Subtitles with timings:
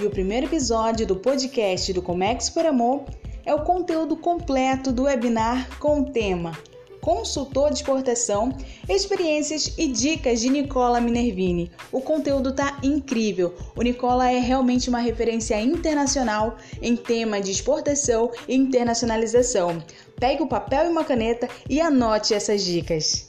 [0.00, 3.04] e o primeiro episódio do podcast do Comex por Amor
[3.44, 6.56] é o conteúdo completo do webinar com o tema
[7.00, 8.56] Consultor de Exportação,
[8.88, 11.70] Experiências e Dicas de Nicola Minervini.
[11.90, 13.54] O conteúdo tá incrível.
[13.74, 19.82] O Nicola é realmente uma referência internacional em tema de exportação e internacionalização.
[20.16, 23.28] Pegue o papel e uma caneta e anote essas dicas.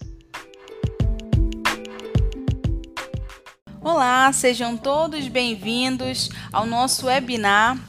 [3.83, 7.79] Olá, sejam todos bem-vindos ao nosso webinar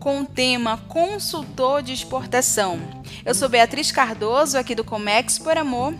[0.00, 2.80] com o tema Consultor de Exportação.
[3.22, 5.94] Eu sou Beatriz Cardoso, aqui do Comex por Amor,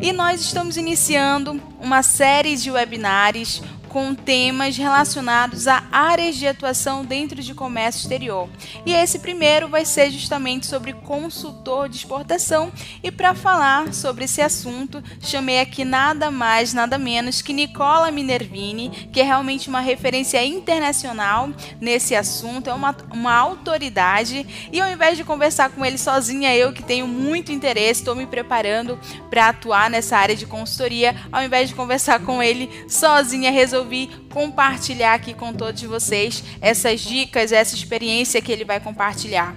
[0.00, 3.60] e nós estamos iniciando uma série de webinários
[3.96, 8.46] com temas relacionados a áreas de atuação dentro de comércio exterior.
[8.84, 12.70] E esse primeiro vai ser justamente sobre consultor de exportação.
[13.02, 19.08] E para falar sobre esse assunto, chamei aqui nada mais, nada menos que Nicola Minervini,
[19.10, 21.48] que é realmente uma referência internacional
[21.80, 24.68] nesse assunto, é uma, uma autoridade.
[24.70, 28.26] E ao invés de conversar com ele sozinha, eu que tenho muito interesse, estou me
[28.26, 33.85] preparando para atuar nessa área de consultoria, ao invés de conversar com ele sozinha, resolvi
[33.86, 39.54] resolvi compartilhar aqui com todos vocês essas dicas, essa experiência que ele vai compartilhar.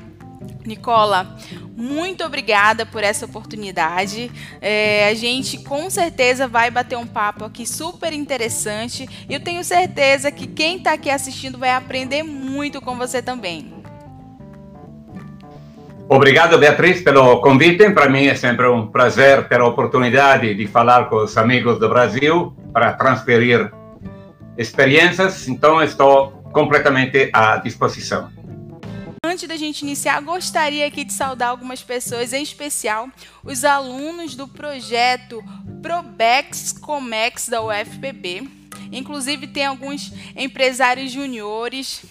[0.65, 1.35] Nicola,
[1.75, 4.31] muito obrigada por essa oportunidade.
[4.61, 9.63] É, a gente com certeza vai bater um papo aqui super interessante e eu tenho
[9.63, 13.73] certeza que quem está aqui assistindo vai aprender muito com você também.
[16.07, 17.89] Obrigado, Beatriz, pelo convite.
[17.91, 21.87] Para mim é sempre um prazer ter a oportunidade de falar com os amigos do
[21.87, 23.71] Brasil para transferir
[24.59, 28.29] experiências, então estou completamente à disposição.
[29.23, 33.09] Antes da gente iniciar, gostaria aqui de saudar algumas pessoas, em especial
[33.43, 35.41] os alunos do projeto
[35.81, 38.49] Probex Comex da UFPB.
[38.91, 42.01] Inclusive, tem alguns empresários juniores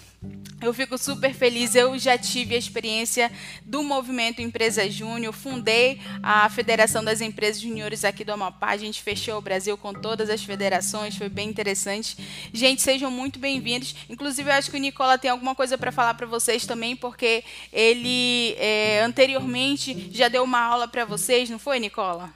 [0.61, 1.73] eu fico super feliz.
[1.73, 3.31] Eu já tive a experiência
[3.65, 8.71] do movimento Empresa Júnior, fundei a Federação das Empresas Júniores aqui do Amapá.
[8.71, 12.17] A gente fechou o Brasil com todas as federações, foi bem interessante.
[12.53, 13.95] Gente, sejam muito bem-vindos.
[14.09, 17.43] Inclusive, eu acho que o Nicola tem alguma coisa para falar para vocês também, porque
[17.71, 22.29] ele é, anteriormente já deu uma aula para vocês, não foi, Nicola?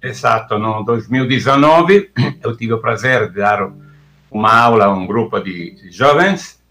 [0.00, 0.58] Exato.
[0.58, 3.72] No 2019, eu tive o prazer de dar
[4.30, 6.62] uma aula a um grupo de jovens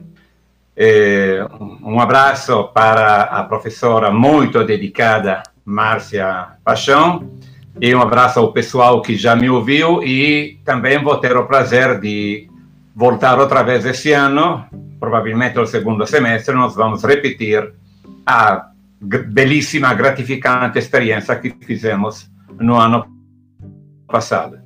[0.75, 1.45] eh,
[1.81, 7.29] um abraço para a professora muito dedicada, Márcia Paixão,
[7.79, 11.99] e um abraço ao pessoal que já me ouviu e também vou ter o prazer
[11.99, 12.49] de
[12.95, 14.65] voltar outra vez esse ano,
[14.99, 17.73] provavelmente no segundo semestre, nós vamos repetir
[18.25, 18.69] a
[19.01, 23.05] belíssima, gratificante experiência que fizemos no ano
[24.07, 24.63] passado.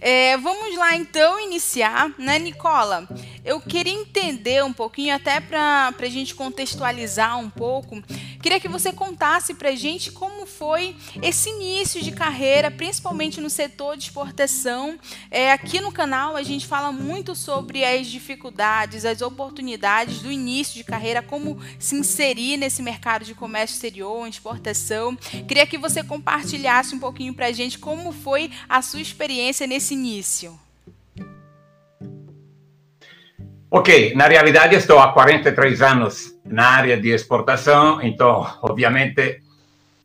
[0.00, 3.08] É, vamos lá então iniciar, né, Nicola?
[3.46, 8.02] Eu queria entender um pouquinho, até para a gente contextualizar um pouco,
[8.42, 13.48] queria que você contasse para a gente como foi esse início de carreira, principalmente no
[13.48, 14.98] setor de exportação.
[15.30, 20.74] É, aqui no canal a gente fala muito sobre as dificuldades, as oportunidades do início
[20.74, 25.14] de carreira, como se inserir nesse mercado de comércio exterior, exportação.
[25.46, 29.94] Queria que você compartilhasse um pouquinho para a gente como foi a sua experiência nesse
[29.94, 30.65] início?
[33.70, 39.40] Ok, na realidade estou há 43 anos na área de exportação, então, obviamente,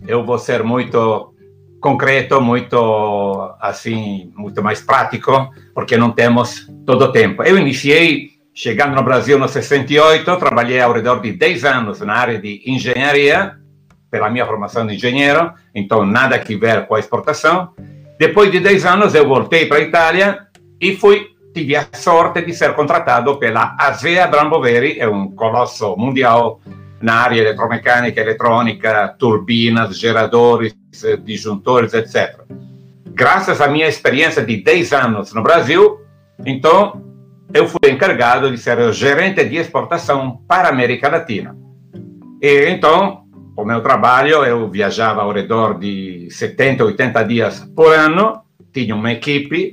[0.08, 1.34] eu vou ser muito
[1.80, 7.44] concreto, muito assim, muito mais prático, porque não temos todo o tempo.
[7.44, 12.40] Eu iniciei chegando no Brasil no 68, trabalhei ao redor de 10 anos na área
[12.40, 13.56] de engenharia,
[14.10, 17.74] pela minha formação de engenheiro, então nada que ver com a exportação.
[18.20, 20.48] Depois de 10 anos, eu voltei para a Itália
[20.80, 26.60] e fui, tive a sorte de ser contratado pela ASEA Bramboveri, é um colosso mundial
[27.02, 30.76] na área eletromecânica, eletrônica, turbinas, geradores,
[31.24, 32.42] disjuntores, etc.
[33.08, 36.00] Graças à minha experiência de 10 anos no Brasil,
[36.46, 37.04] então,
[37.54, 41.56] eu fui encarregado de ser o gerente de exportação para a América Latina.
[42.42, 43.24] E então,
[43.56, 48.42] o meu trabalho, eu viajava ao redor de 70, 80 dias por ano,
[48.74, 49.72] tinha uma equipe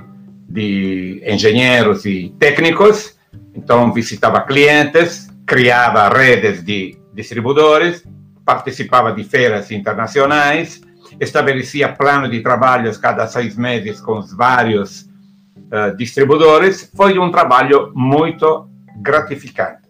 [0.49, 3.17] de engenheiros e técnicos,
[3.55, 8.03] então visitava clientes, criava redes de distribuidores,
[8.45, 10.81] participava de feiras internacionais,
[11.21, 16.91] estabelecia plano de trabalhos cada seis meses com os vários uh, distribuidores.
[16.97, 19.89] Foi um trabalho muito gratificante.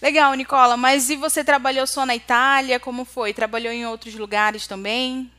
[0.00, 2.78] Legal, Nicola, mas e você trabalhou só na Itália?
[2.78, 3.32] Como foi?
[3.32, 5.30] Trabalhou em outros lugares também?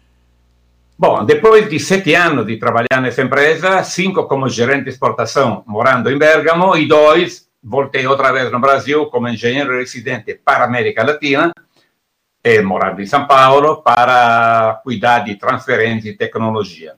[1.00, 6.10] Bom, depois de sete anos de trabalhar nessa empresa, cinco como gerente de exportação morando
[6.10, 11.04] em Bergamo e dois voltei outra vez no Brasil como engenheiro residente para a América
[11.04, 11.52] Latina
[12.44, 16.96] e morando em São Paulo para cuidar de transferência e tecnologia.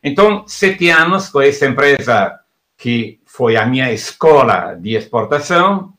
[0.00, 2.38] Então, sete anos com essa empresa
[2.76, 5.92] que foi a minha escola de exportação.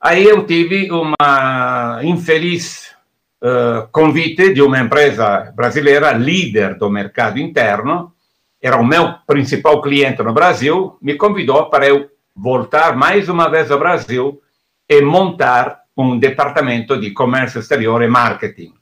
[0.00, 2.97] Aí eu tive uma infeliz
[3.42, 8.12] uh, convite de uma empresa brasileira, líder do mercado interno,
[8.60, 13.70] era o meu principal cliente no Brasil, me convidou para eu voltar mais uma vez
[13.70, 14.40] ao Brasil
[14.88, 18.72] e montar um departamento de comércio exterior e marketing.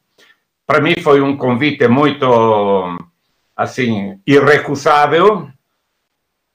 [0.66, 2.26] Para mim foi um convite muito
[3.56, 5.48] assim irrecusável.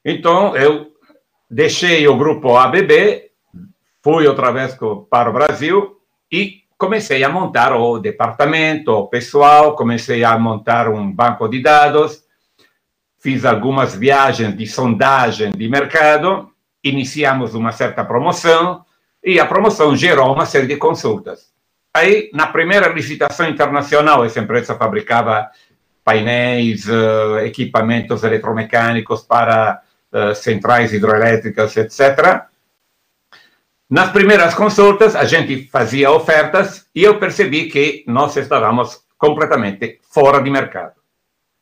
[0.06, 0.92] Então eu
[1.50, 3.32] deixei o grupo ABB,
[4.04, 4.78] fui outra vez
[5.10, 5.98] para o Brasil
[6.32, 12.24] e comecei a montar o departamento, o pessoal, comecei a montar um banco de dados
[13.22, 16.50] fiz algumas viagens de sondagem de mercado,
[16.84, 18.84] iniciamos uma certa promoção
[19.24, 21.52] e a promoção gerou uma série de consultas.
[21.94, 25.48] Aí, na primeira licitação internacional, essa empresa fabricava
[26.04, 29.82] painéis, uh, equipamentos eletromecânicos para
[30.12, 32.46] uh, centrais hidroelétricas, etc.
[33.92, 40.42] Nas primeiras consultas, a gente fazia ofertas e eu percebi que nós estávamos completamente fora
[40.42, 41.02] de mercado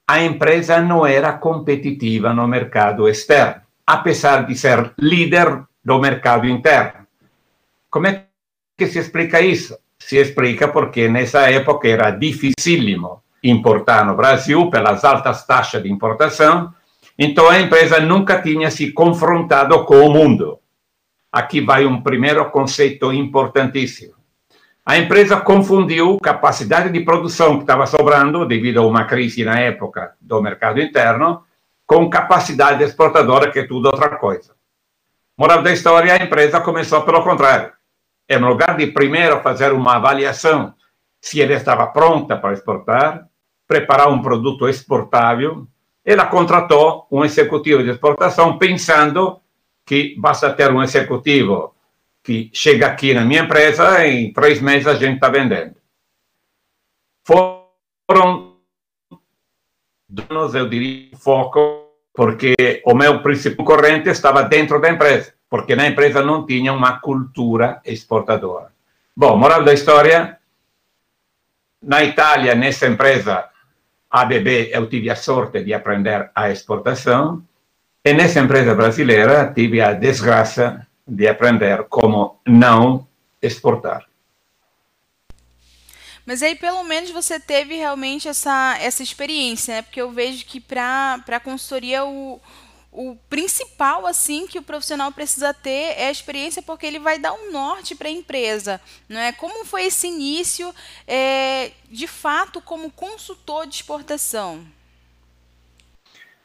[0.10, 7.06] a empresa não era competitiva no mercado externo, apesar de ser líder do mercado interno.
[7.92, 8.26] Como é
[8.76, 9.78] que se explica isso?
[10.00, 16.74] Se explica porque nessa época era dificílimo importar no Brasil pelas altas taxas de importação,
[17.16, 20.59] então a empresa nunca tinha se confrontado com o mundo.
[21.32, 24.16] Aqui vai um primeiro conceito importantíssimo.
[24.86, 30.16] A empresa confundiu capacidade de produção que estava sobrando, devido a uma crise na época
[30.20, 31.44] do mercado interno,
[31.86, 34.54] com capacidade exportadora, que é tudo outra coisa.
[35.38, 37.72] Moral da história, a empresa começou pelo contrário.
[38.28, 40.74] Em lugar de primeiro fazer uma avaliação
[41.22, 43.28] se ela estava pronta para exportar,
[43.68, 45.68] preparar um produto exportável,
[46.04, 49.40] ela contratou um executivo de exportação pensando
[49.90, 51.74] que basta ter um executivo
[52.22, 55.76] que chega aqui na minha empresa em três meses a gente está vendendo.
[57.26, 58.54] Foram
[60.08, 65.88] donos, eu diria, foco, porque o meu principal corrente estava dentro da empresa, porque na
[65.88, 68.72] empresa não tinha uma cultura exportadora.
[69.18, 70.38] Bom, moral da história,
[71.82, 73.50] na Itália, nessa empresa
[74.08, 77.44] ABB, eu tive a sorte de aprender a exportação,
[78.04, 83.08] e nessa empresa brasileira tive a desgraça de aprender como não
[83.42, 84.08] exportar.
[86.26, 89.82] Mas aí, pelo menos, você teve realmente essa, essa experiência, né?
[89.82, 92.40] Porque eu vejo que para a consultoria o,
[92.92, 97.34] o principal, assim, que o profissional precisa ter é a experiência, porque ele vai dar
[97.34, 98.80] um norte para a empresa.
[99.10, 99.32] Não é?
[99.32, 100.74] Como foi esse início,
[101.08, 104.64] é, de fato, como consultor de exportação?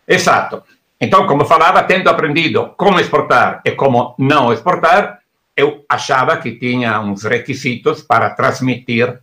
[0.09, 0.65] Exato.
[1.05, 5.21] Então, como falava, tendo aprendido como exportar e como não exportar,
[5.55, 9.21] eu achava que tinha uns requisitos para transmitir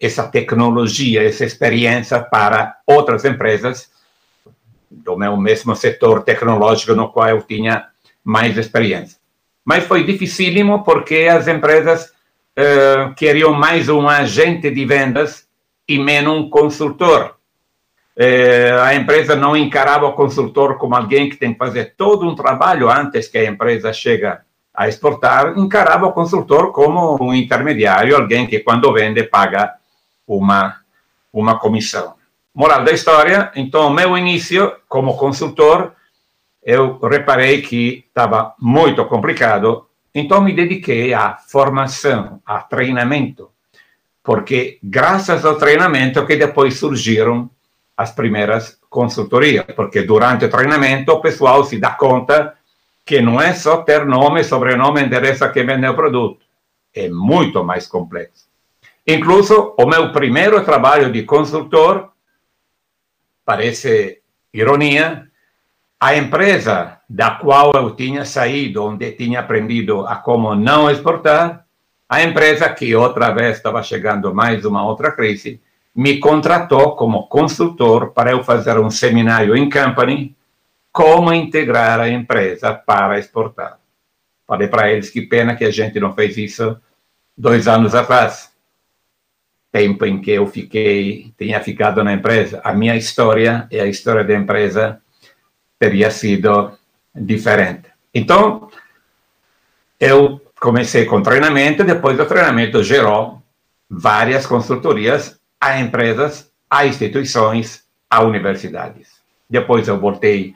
[0.00, 3.90] essa tecnologia, essa experiência para outras empresas
[4.88, 7.86] do meu mesmo setor tecnológico no qual eu tinha
[8.22, 9.18] mais experiência.
[9.64, 12.12] Mas foi dificílimo porque as empresas
[12.56, 15.48] uh, queriam mais um agente de vendas
[15.88, 17.37] e menos um consultor.
[18.20, 22.34] É, a empresa não encarava o consultor como alguém que tem que fazer todo um
[22.34, 24.40] trabalho antes que a empresa chega
[24.74, 29.74] a exportar, encarava o consultor como um intermediário, alguém que quando vende paga
[30.26, 30.78] uma,
[31.32, 32.14] uma comissão.
[32.52, 35.92] Moral da história, então, meu início como consultor,
[36.60, 43.50] eu reparei que estava muito complicado, então me dediquei à formação, a treinamento,
[44.24, 47.48] porque graças ao treinamento que depois surgiram
[47.98, 52.54] as primeiras consultorias, porque durante o treinamento o pessoal se dá conta
[53.04, 56.38] que não é só ter nome, sobrenome, endereço a quem vende o produto.
[56.94, 58.46] É muito mais complexo.
[59.04, 62.12] Incluso o meu primeiro trabalho de consultor,
[63.44, 64.22] parece
[64.54, 65.26] ironia,
[65.98, 71.66] a empresa da qual eu tinha saído, onde tinha aprendido a como não exportar,
[72.08, 75.60] a empresa que outra vez estava chegando mais uma outra crise,
[75.98, 80.32] me contratou como consultor para eu fazer um seminário em company
[80.92, 83.80] como integrar a empresa para exportar.
[84.46, 86.78] Falei para eles que pena que a gente não fez isso
[87.36, 88.52] dois anos atrás,
[89.72, 92.60] tempo em que eu fiquei, tinha ficado na empresa.
[92.62, 95.02] A minha história e a história da empresa
[95.80, 96.78] teria sido
[97.12, 97.88] diferente.
[98.14, 98.70] Então,
[99.98, 103.42] eu comecei com treinamento, depois do treinamento gerou
[103.90, 109.18] várias consultorias a empresas, a instituições, a universidades.
[109.48, 110.54] Depois eu voltei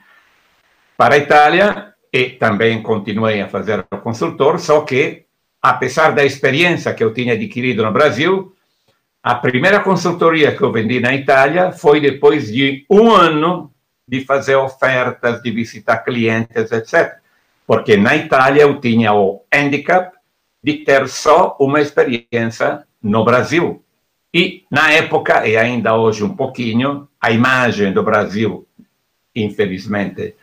[0.97, 5.25] para a Itália e também continuei a fazer consultor, só que,
[5.61, 8.55] apesar da experiência que eu tinha adquirido no Brasil,
[9.21, 13.71] a primeira consultoria que eu vendi na Itália foi depois de um ano
[14.07, 17.15] de fazer ofertas, de visitar clientes, etc.
[17.65, 20.13] Porque na Itália eu tinha o handicap
[20.61, 23.83] de ter só uma experiência no Brasil.
[24.33, 28.67] E, na época, e ainda hoje um pouquinho, a imagem do Brasil,
[29.35, 30.35] infelizmente,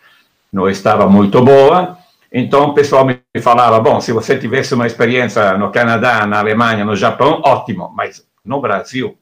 [0.52, 1.98] não estava muito boa.
[2.32, 6.84] Então, o pessoal me falava: bom, se você tivesse uma experiência no Canadá, na Alemanha,
[6.84, 9.18] no Japão, ótimo, mas no Brasil.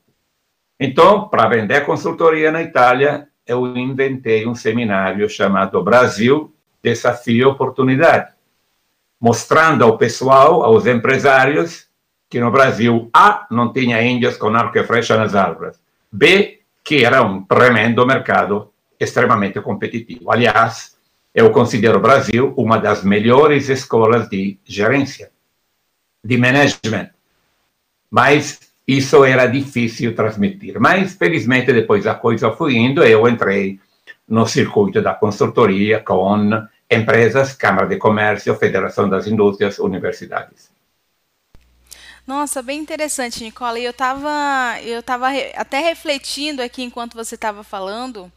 [0.78, 8.32] Então, para vender consultoria na Itália, eu inventei um seminário chamado Brasil Desafio e Oportunidade,
[9.20, 11.87] mostrando ao pessoal, aos empresários,
[12.28, 15.80] que no Brasil, A, não tinha índios com arco e flecha nas árvores,
[16.12, 20.30] B, que era um tremendo mercado extremamente competitivo.
[20.30, 20.96] Aliás,
[21.34, 25.30] eu considero o Brasil uma das melhores escolas de gerência,
[26.24, 27.10] de management.
[28.10, 30.80] Mas isso era difícil transmitir.
[30.80, 33.78] Mas, felizmente, depois a coisa foi indo e eu entrei
[34.26, 36.50] no circuito da consultoria com
[36.90, 40.70] empresas, Câmara de Comércio, Federação das Indústrias, universidades.
[42.28, 43.78] Nossa, bem interessante, Nicola.
[43.80, 44.28] E eu estava
[44.82, 48.30] eu tava até refletindo aqui enquanto você estava falando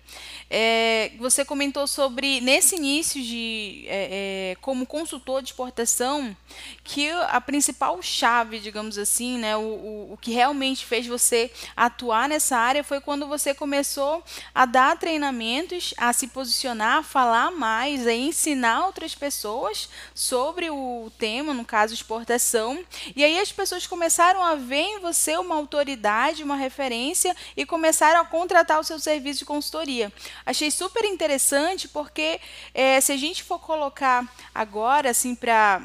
[0.54, 6.36] é, você comentou sobre, nesse início de é, é, como consultor de exportação,
[6.84, 12.28] que a principal chave, digamos assim, né, o, o, o, que realmente fez você atuar
[12.28, 14.22] nessa área foi quando você começou
[14.54, 21.10] a dar treinamentos, a se posicionar, a falar mais, a ensinar outras pessoas sobre o
[21.18, 22.84] tema, no caso exportação.
[23.16, 28.20] E aí as pessoas começaram a ver em você uma autoridade, uma referência e começaram
[28.20, 30.12] a contratar o seu serviço de consultoria.
[30.46, 32.40] Achei super interessante porque
[32.74, 35.82] é, se a gente for colocar agora assim para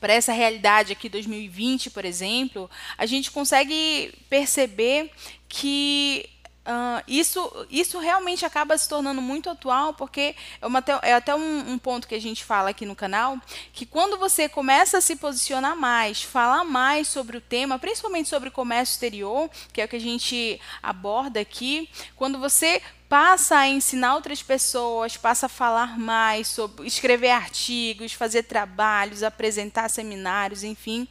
[0.00, 5.10] para essa realidade aqui 2020, por exemplo, a gente consegue perceber
[5.46, 6.28] que
[6.60, 11.72] Uh, isso, isso realmente acaba se tornando muito atual, porque é, uma, é até um,
[11.72, 13.38] um, ponto que a gente fala aqui no canal,
[13.72, 18.50] que quando você começa a se posicionar mais, falar mais sobre o tema, principalmente sobre
[18.50, 24.14] comércio exterior, que é o que a gente aborda aqui, quando você passa a ensinar
[24.14, 31.08] outras pessoas, passa a falar mais sobre escrever artigos, fazer trabalhos, apresentar seminários, enfim,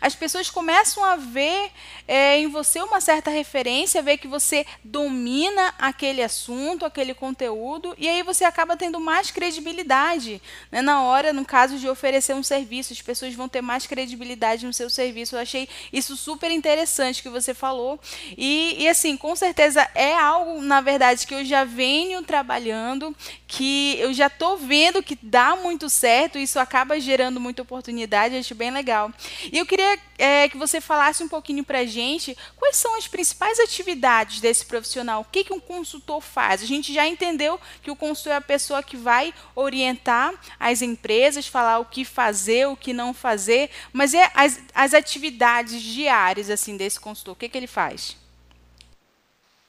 [0.00, 1.70] as pessoas começam a ver
[2.06, 8.08] é, em você uma certa referência, ver que você domina aquele assunto, aquele conteúdo, e
[8.08, 10.40] aí você acaba tendo mais credibilidade
[10.70, 10.82] né?
[10.82, 14.72] na hora, no caso de oferecer um serviço, as pessoas vão ter mais credibilidade no
[14.72, 15.36] seu serviço.
[15.36, 17.98] Eu achei isso super interessante que você falou,
[18.36, 23.14] e, e assim, com certeza é algo, na verdade, que eu já venho trabalhando,
[23.46, 28.54] que eu já estou vendo que dá muito certo, isso acaba gerando muita oportunidade, acho
[28.54, 29.12] bem legal.
[29.52, 29.87] E eu queria
[30.18, 34.66] é, que você falasse um pouquinho para a gente quais são as principais atividades desse
[34.66, 36.62] profissional, o que, que um consultor faz.
[36.62, 41.46] A gente já entendeu que o consultor é a pessoa que vai orientar as empresas,
[41.46, 46.76] falar o que fazer, o que não fazer, mas é as, as atividades diárias assim
[46.76, 48.16] desse consultor, o que, que ele faz?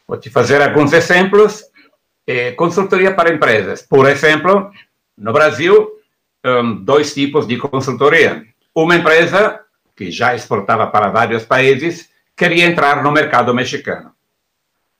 [0.07, 1.63] Vou te fazer alguns exemplos.
[2.25, 3.81] Eh, consultoria para empresas.
[3.81, 4.71] Por exemplo,
[5.17, 5.99] no Brasil,
[6.45, 8.45] um, dois tipos de consultoria.
[8.73, 9.59] Uma empresa
[9.99, 14.13] que já exportava para vários países queria entrar no mercado mexicano.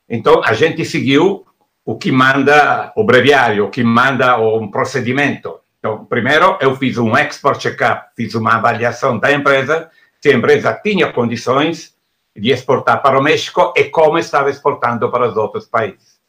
[0.10, 1.46] Então, a gente seguiu
[1.86, 5.58] o que manda o breviário, o que manda um procedimento.
[5.80, 9.90] Então, primeiro, eu fiz um export check-up, fiz uma avaliação da empresa,
[10.20, 11.96] se a empresa tinha condições
[12.36, 16.20] de exportar para o México e como estava exportando para os outros países.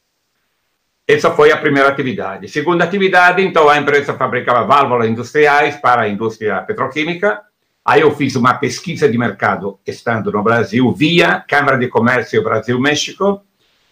[1.09, 2.47] Essa foi a primeira atividade.
[2.47, 7.50] Segunda atividade, então, a empresa fabricava válvulas industriais para a indústria petroquímica.
[7.85, 13.43] Aí eu fiz uma pesquisa de mercado estando no Brasil via Câmara de Comércio Brasil-México,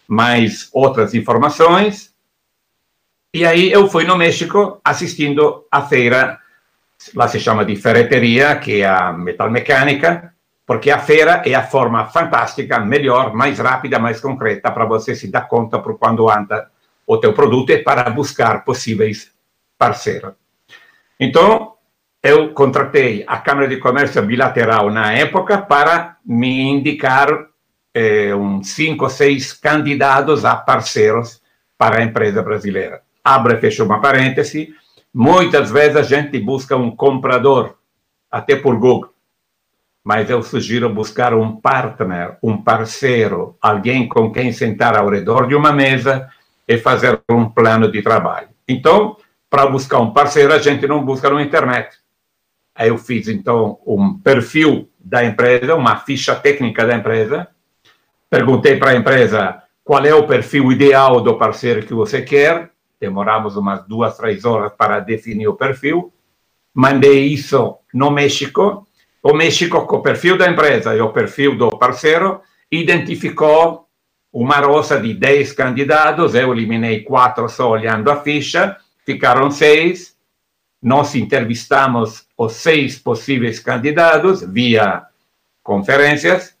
[0.07, 2.13] mais outras informações.
[3.33, 6.39] E aí eu fui no México assistindo a feira,
[7.15, 10.33] lá se chama de ferreteria, que é a metalmecânica,
[10.65, 15.27] porque a feira é a forma fantástica, melhor, mais rápida, mais concreta para você se
[15.29, 16.69] dar conta por quando anda
[17.09, 19.31] o teu produto é para buscar possíveis
[19.79, 20.33] parceiros.
[21.19, 21.73] Então,
[22.21, 27.47] eu contratei a Câmara de Comércio Bilateral na época para me indicar
[27.93, 31.41] eh, uns cinco ou seis candidatos a parceiros
[31.77, 33.01] para a empresa brasileira.
[33.23, 34.73] Abre e fecha uma parêntese.
[35.13, 37.75] Muitas vezes a gente busca um comprador
[38.29, 39.13] até por Google.
[40.03, 45.55] Mas eu sugiro buscar um partner, um parceiro, alguém com quem sentar ao redor de
[45.55, 46.29] uma mesa
[46.67, 48.49] e fazer um plano de trabalho.
[48.67, 49.17] Então,
[49.49, 51.98] para buscar um parceiro, a gente não busca na internet.
[52.79, 57.47] Eu fiz, então, um perfil da empresa, uma ficha técnica da empresa,
[58.29, 63.57] perguntei para a empresa qual é o perfil ideal do parceiro que você quer, demoramos
[63.57, 66.13] umas duas, três horas para definir o perfil,
[66.73, 68.87] mandei isso no México,
[69.21, 73.87] o México, com o perfil da empresa e o perfil do parceiro, identificou
[74.31, 80.15] uma roça de 10 candidatos, eu eliminei quatro só olhando a ficha, ficaram seis,
[80.81, 85.03] nós entrevistamos os seis possíveis candidatos via
[85.61, 86.55] conferências,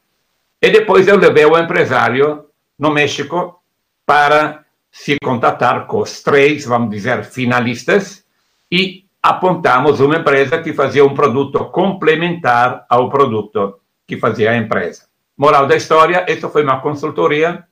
[0.61, 2.45] e depois eu levei o empresário
[2.77, 3.61] no México
[4.05, 8.25] para se contatar com os três, vamos dizer, finalistas,
[8.71, 15.07] e apontamos uma empresa que fazia um produto complementar ao produto que fazia a empresa.
[15.37, 17.63] Moral da história, isso foi uma consultoria,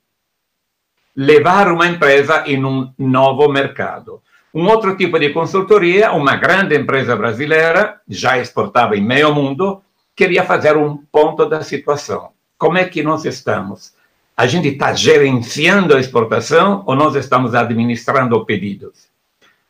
[1.15, 4.21] levar uma empresa em um novo mercado.
[4.53, 9.81] Um outro tipo de consultoria, uma grande empresa brasileira, já exportava em meio mundo,
[10.15, 12.31] queria fazer um ponto da situação.
[12.57, 13.93] Como é que nós estamos?
[14.35, 19.07] A gente está gerenciando a exportação ou nós estamos administrando pedidos?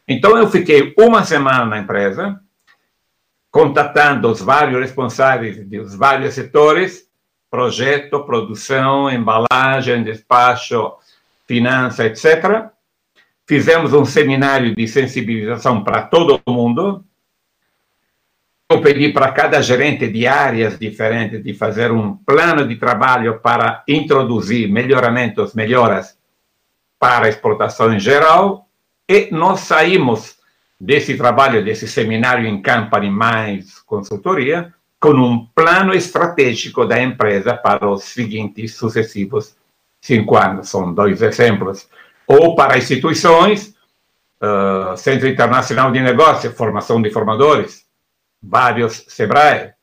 [0.08, 2.40] Então, eu fiquei uma semana na empresa,
[3.52, 7.08] contatando os vários responsáveis dos vários setores,
[7.50, 10.94] projeto, produção, embalagem, despacho,
[11.46, 12.70] finança, etc.
[13.48, 17.04] Fizemos um seminário de sensibilização para todo mundo.
[18.70, 23.84] Eu pedi para cada gerente de áreas diferentes de fazer um plano de trabalho para
[23.88, 26.18] introduzir melhoramentos, melhoras
[27.00, 28.68] para a exportação em geral
[29.08, 30.36] e nós saímos
[30.78, 37.88] desse trabalho, desse seminário em Campani mais consultoria, com um plano estratégico da empresa para
[37.88, 39.56] os seguintes sucessivos
[40.02, 40.68] cinco anos.
[40.70, 41.88] São dois exemplos.
[42.28, 43.74] Ou para instituições,
[44.42, 47.86] uh, Centro Internacional de Negócios, formação de formadores,
[48.44, 49.74] vários SEBRAE.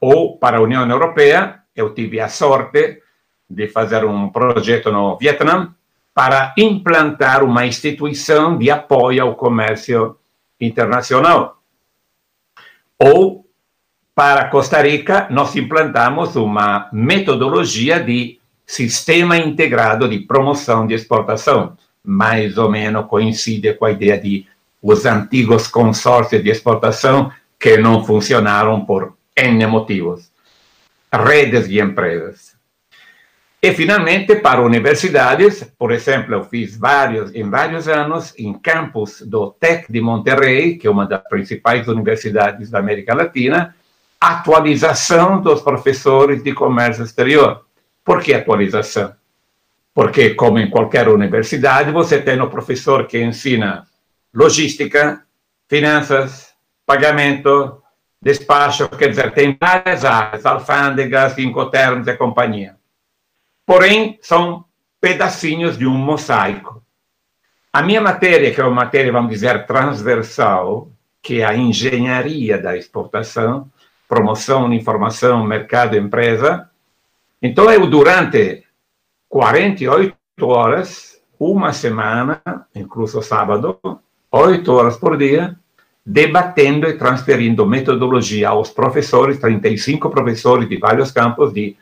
[0.00, 3.00] Ou para a União Europeia, eu tive a sorte
[3.48, 5.74] de fazer um projeto no Vietnã,
[6.14, 10.16] para implantar uma instituição de apoio ao comércio
[10.60, 11.60] internacional.
[12.96, 13.44] Ou,
[14.14, 21.76] para Costa Rica, nós implantamos uma metodologia de sistema integrado de promoção de exportação.
[22.04, 24.46] Mais ou menos coincide com a ideia de
[24.82, 30.30] os antigos consórcios de exportação que não funcionaram por N motivos.
[31.10, 32.54] Redes de empresas.
[33.62, 39.52] E, finalmente, para universidades, por exemplo, eu fiz vários, em vários anos, em campus do
[39.52, 43.74] TEC de Monterrey, que é uma das principais universidades da América Latina,
[44.20, 47.64] atualização dos professores de comércio exterior.
[48.04, 49.14] Por que atualização?
[49.94, 53.86] Porque, como em qualquer universidade, você tem o professor que ensina
[54.34, 55.22] logística,
[55.68, 56.52] finanças,
[56.84, 57.80] pagamento,
[58.20, 62.76] despacho, quer dizer, tem várias áreas, alfândegas, incoterms e companhia
[63.66, 64.64] porém são
[65.00, 66.82] pedacinhos de um mosaico.
[67.72, 72.76] A minha matéria, que é uma matéria, vamos dizer, transversal, que é a engenharia da
[72.76, 73.70] exportação,
[74.08, 76.70] promoção, informação, mercado, empresa.
[77.42, 78.63] Então, eu, durante
[79.34, 82.40] 48 horas, uma semana,
[82.72, 83.80] incluso sábado,
[84.30, 85.56] oito horas por dia,
[86.06, 91.76] debatendo e transferindo metodologia aos professores, 35 professores de vários campos de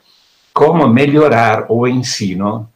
[0.55, 2.67] como melhorar o ensino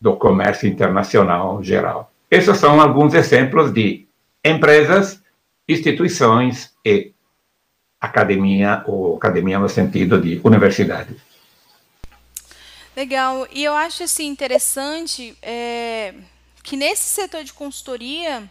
[0.00, 2.10] do comércio internacional geral.
[2.30, 4.08] Esses são alguns exemplos de
[4.42, 5.22] empresas,
[5.68, 7.12] instituições e
[8.00, 11.27] academia, ou academia no sentido de universidade.
[12.98, 13.46] Legal.
[13.52, 16.14] E eu acho assim interessante é,
[16.64, 18.50] que nesse setor de consultoria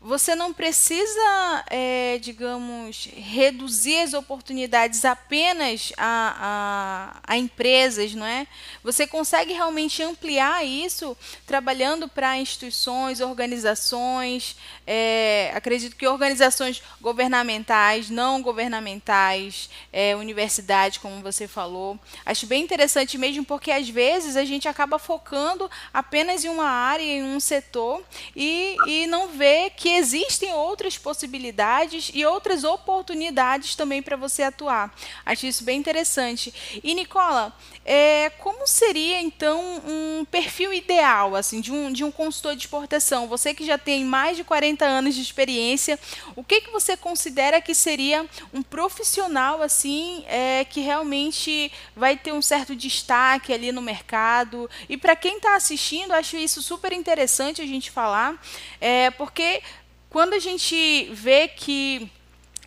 [0.00, 8.46] você não precisa, é, digamos, reduzir as oportunidades apenas a, a, a, empresas, não é?
[8.84, 14.56] Você consegue realmente ampliar isso trabalhando para instituições, organizações,
[14.86, 21.98] é, acredito que organizações governamentais, não governamentais, é, universidades, como você falou.
[22.24, 27.02] Acho bem interessante mesmo, porque às vezes a gente acaba focando apenas em uma área,
[27.02, 28.00] em um setor,
[28.36, 34.42] e, e não vê que que existem outras possibilidades e outras oportunidades também para você
[34.42, 34.94] atuar.
[35.24, 36.52] Acho isso bem interessante.
[36.84, 37.56] E Nicola,
[37.90, 43.26] é, como seria então um perfil ideal assim de um, de um consultor de exportação?
[43.26, 45.98] Você que já tem mais de 40 anos de experiência,
[46.36, 52.30] o que, que você considera que seria um profissional assim é, que realmente vai ter
[52.30, 54.68] um certo destaque ali no mercado?
[54.86, 58.38] E para quem está assistindo, acho isso super interessante a gente falar,
[58.82, 59.62] é, porque
[60.10, 62.10] quando a gente vê que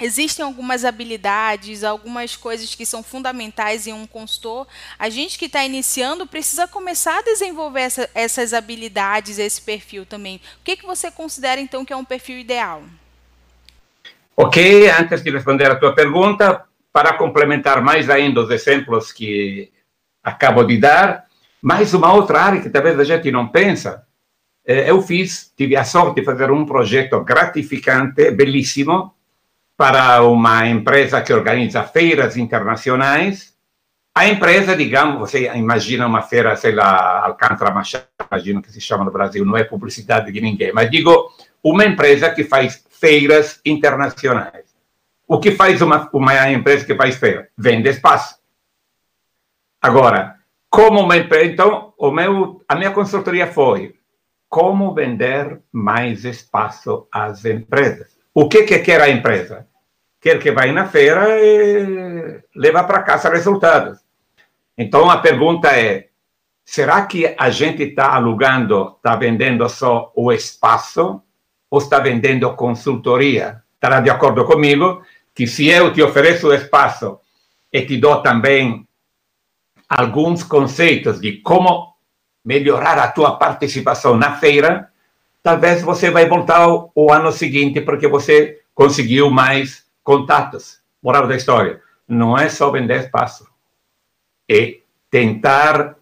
[0.02, 5.64] existem algumas habilidades, algumas coisas que são fundamentais em um consultor, a gente que está
[5.64, 10.38] iniciando precisa começar a desenvolver essa, essas habilidades, esse perfil também.
[10.60, 12.84] O que, que você considera, então, que é um perfil ideal?
[14.36, 19.72] Ok, antes de responder a tua pergunta, para complementar mais ainda os exemplos que
[20.24, 21.26] acabo de dar,
[21.62, 24.04] mais uma outra área que talvez a gente não pensa,
[24.66, 29.14] eh, eu fiz, tive a sorte de fazer um projeto gratificante, belíssimo,
[29.82, 33.56] para uma empresa que organiza feiras internacionais.
[34.14, 39.04] A empresa, digamos, você imagina uma feira, sei lá, Alcântara Machado, imagino que se chama
[39.04, 41.32] no Brasil, não é publicidade de ninguém, mas digo,
[41.64, 44.66] uma empresa que faz feiras internacionais.
[45.28, 47.50] O que faz uma, uma empresa que faz feira?
[47.58, 48.36] Vende espaço.
[49.82, 50.36] Agora,
[50.70, 53.96] como uma empresa, então, o meu, a minha consultoria foi
[54.48, 58.16] como vender mais espaço às empresas.
[58.32, 59.71] O que, que quer a empresa?
[60.22, 64.00] Quer que vá na feira e leva para casa resultados.
[64.78, 66.10] Então, a pergunta é,
[66.64, 71.22] será que a gente está alugando, está vendendo só o espaço
[71.72, 73.64] ou está vendendo consultoria?
[73.74, 75.02] Estará de acordo comigo
[75.34, 77.20] que se eu te ofereço espaço
[77.74, 78.88] e te dou também
[79.90, 81.96] alguns conceitos de como
[82.46, 84.90] melhorar a tua participação na feira,
[85.42, 90.80] talvez você vai voltar o ano seguinte porque você conseguiu mais contatos.
[91.02, 93.48] Moral da história, não é só vender espaço,
[94.50, 94.78] é
[95.10, 95.96] tentar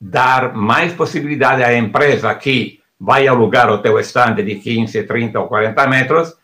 [0.00, 5.48] dar mais possibilidade à empresa que vai alugar o teu stand de 15, 30 ou
[5.48, 6.34] 40 metros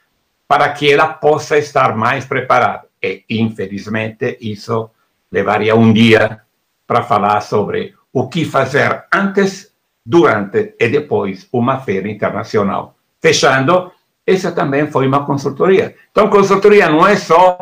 [0.47, 2.87] para que ela possa estar mais preparada.
[3.03, 4.91] E, infelizmente, isso
[5.31, 6.41] levaria um dia
[6.87, 9.73] para falar sobre o que fazer antes,
[10.05, 12.95] durante e depois uma feira internacional.
[13.21, 13.91] Fechando,
[14.27, 15.95] essa também foi uma consultoria.
[16.11, 17.59] Então, consultoria não é só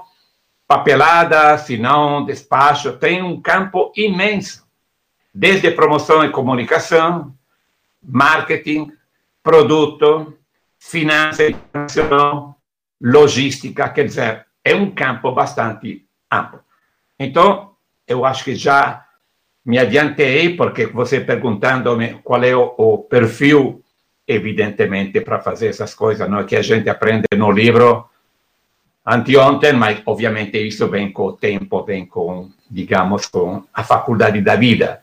[0.66, 4.66] papelada, senão despacho, tem um campo imenso,
[5.35, 7.35] desde promoção e comunicação,
[8.03, 8.92] marketing,
[9.42, 10.37] produto,
[10.79, 12.57] finança internacional,
[13.01, 16.61] logística, quer dizer, é um campo bastante amplo.
[17.18, 17.72] Então,
[18.07, 19.05] eu acho que já
[19.64, 23.82] me adiantei, porque você perguntando-me qual é o, o perfil,
[24.35, 26.40] evidentemente, para fazer essas coisas, não?
[26.40, 28.09] É que a gente aprende no livro.
[29.05, 34.55] Anteontem, mas obviamente isso vem com o tempo, vem com, digamos, com a faculdade da
[34.55, 35.03] vida.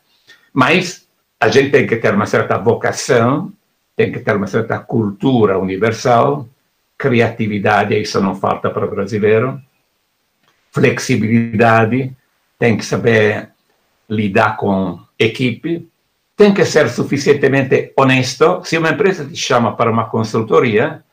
[0.53, 1.07] Mas
[1.39, 3.51] a gente tem que ter uma certa vocação,
[3.95, 6.47] tem que ter uma certa cultura universal,
[6.97, 9.61] criatividade, isso não falta para o brasileiro,
[10.71, 12.15] flexibilidade,
[12.57, 13.49] tem que saber
[14.09, 15.88] lidar com equipe,
[16.39, 18.63] tem que ser suficientemente honesto.
[18.63, 21.03] Se uma empresa te chama para uma consultoria,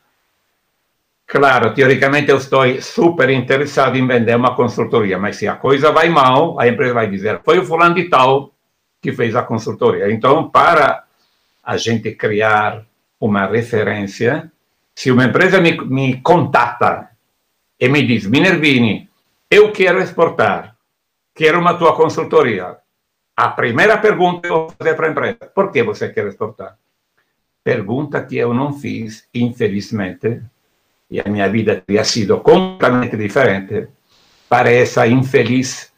[1.27, 6.07] claro, teoricamente eu estou super interessado em vender uma consultoria, mas se a coisa vai
[6.07, 8.53] mal, a empresa vai dizer, foi o fulano de tal
[9.01, 10.09] que fez a consultoria.
[10.09, 11.03] Então, para
[11.61, 12.85] a gente criar
[13.19, 14.49] uma referência,
[14.95, 17.09] se uma empresa me, me contata
[17.77, 19.09] e me diz, Minervini,
[19.51, 20.77] eu quero exportar,
[21.35, 22.77] quero uma tua consultoria,
[23.37, 26.75] a primeira pergunta eu vou fazer para a empresa: por que você quer exportar?
[27.63, 30.41] Pergunta que eu não fiz, infelizmente,
[31.11, 33.89] e a minha vida teria sido completamente diferente
[34.49, 35.93] para essa infeliz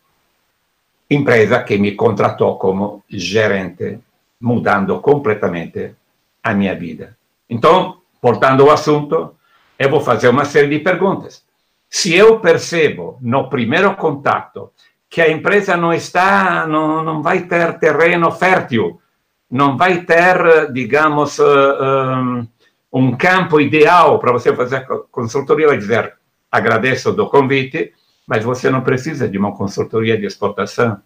[1.09, 3.99] empresa que me contratou como gerente,
[4.41, 5.95] mudando completamente
[6.43, 7.17] a minha vida.
[7.49, 9.35] Então, voltando ao assunto,
[9.77, 11.43] eu vou fazer uma série de perguntas.
[11.89, 14.71] Se eu percebo no primeiro contato
[15.09, 19.01] que a empresa não está, não, não vai ter terreno fértil,
[19.49, 22.47] não vai ter, digamos, um,
[22.93, 26.13] um campo ideal para você fazer consultoria, vai dizer,
[26.51, 27.91] agradeço do convite,
[28.27, 30.99] mas você não precisa de uma consultoria de exportação,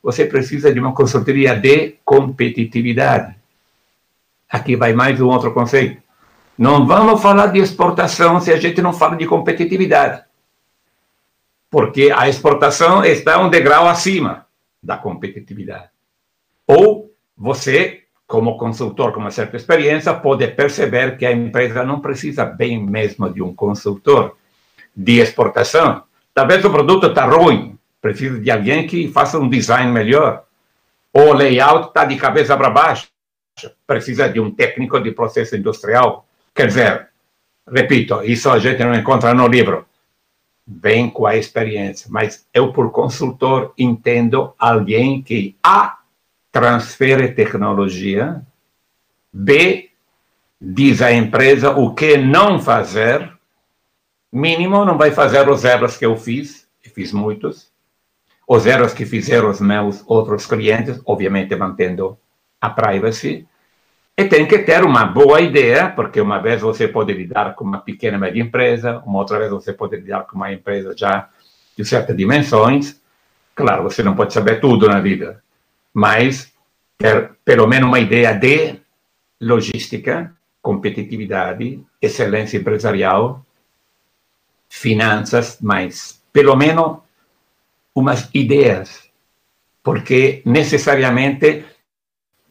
[0.00, 3.34] você precisa de uma consultoria de competitividade.
[4.48, 6.00] Aqui vai mais um outro conceito.
[6.56, 10.27] Não vamos falar de exportação se a gente não fala de competitividade
[11.70, 14.46] porque a exportação está um degrau acima
[14.82, 15.90] da competitividade.
[16.66, 22.44] Ou você como consultor com uma certa experiência, pode perceber que a empresa não precisa
[22.44, 24.36] bem mesmo de um consultor
[24.94, 26.02] de exportação.
[26.34, 30.44] Talvez o produto está ruim, precisa de alguém que faça um design melhor.
[31.10, 33.08] O layout está de cabeça para baixo,
[33.86, 36.28] precisa de um técnico de processo industrial.
[36.54, 37.08] Quer dizer,
[37.66, 39.86] repito, isso a gente não encontra no livro.
[40.70, 45.98] Vem com a experiência, mas eu, por consultor, entendo alguém que A
[46.52, 48.42] transfere tecnologia,
[49.32, 49.90] B
[50.60, 53.32] diz à empresa o que não fazer,
[54.30, 57.72] mínimo não vai fazer os erros que eu fiz, e fiz muitos,
[58.46, 62.18] os erros que fizeram os meus outros clientes, obviamente mantendo
[62.60, 63.46] a privacy,
[64.18, 67.78] e tem que ter uma boa ideia, porque uma vez você pode lidar com uma
[67.78, 71.28] pequena e média empresa, uma outra vez você pode lidar com uma empresa já
[71.76, 73.00] de certas dimensões.
[73.54, 75.40] Claro, você não pode saber tudo na vida,
[75.94, 76.52] mas
[76.98, 78.80] ter pelo menos uma ideia de
[79.40, 83.46] logística, competitividade, excelência empresarial,
[84.68, 86.98] finanças, mas pelo menos
[87.94, 89.08] umas ideias,
[89.80, 91.64] porque necessariamente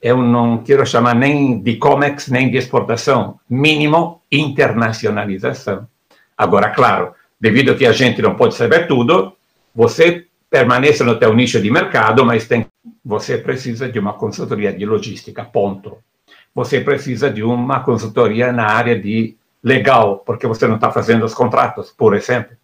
[0.02, 5.88] eu não quero chamar nem de COMEX, nem de exportação, mínimo internacionalização.
[6.38, 9.34] Agora, claro, devido a que a gente não pode saber tudo,
[9.74, 12.66] você permanece no teu nicho de mercado, mas tem,
[13.04, 15.98] você precisa de uma consultoria de logística, ponto.
[16.54, 21.34] Você precisa de uma consultoria na área de legal, porque você não está fazendo os
[21.34, 22.56] contratos, por exemplo.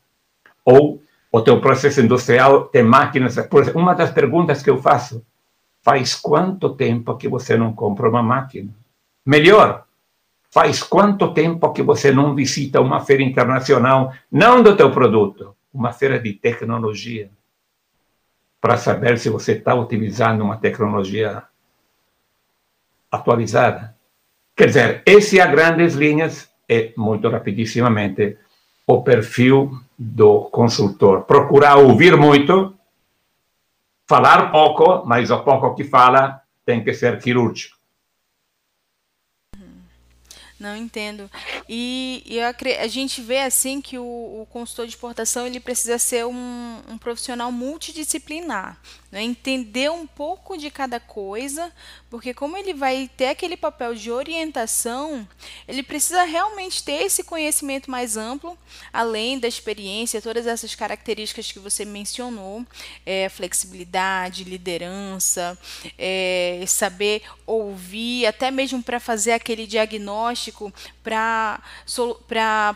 [0.64, 3.36] Ou o teu processo industrial tem máquinas.
[3.48, 5.24] Por exemplo, uma das perguntas que eu faço,
[5.84, 8.74] faz quanto tempo que você não compra uma máquina?
[9.26, 9.86] Melhor,
[10.50, 15.92] faz quanto tempo que você não visita uma feira internacional, não do teu produto, uma
[15.92, 17.30] feira de tecnologia?
[18.64, 21.44] para saber se você está utilizando uma tecnologia
[23.12, 23.94] atualizada.
[24.56, 28.38] Quer dizer, esse a grandes linhas é, muito rapidissimamente,
[28.88, 29.70] o perfil
[30.00, 31.24] do consultor.
[31.24, 32.74] Procurar ouvir muito,
[34.08, 37.78] falar pouco, mas o pouco que fala tem que ser quirúrgico.
[40.60, 41.30] Não entendo.
[41.68, 46.26] E, e a gente vê assim que o, o, consultor de exportação ele precisa ser
[46.26, 48.80] um, um profissional multidisciplinar
[49.14, 49.22] né?
[49.22, 51.72] entender um pouco de cada coisa,
[52.14, 55.28] porque como ele vai ter aquele papel de orientação,
[55.68, 58.56] ele precisa realmente ter esse conhecimento mais amplo,
[58.94, 62.64] além da experiência, todas essas características que você mencionou,
[63.04, 65.58] é, flexibilidade, liderança,
[65.98, 70.72] é, saber ouvir, até mesmo para fazer aquele diagnóstico,
[71.02, 71.64] para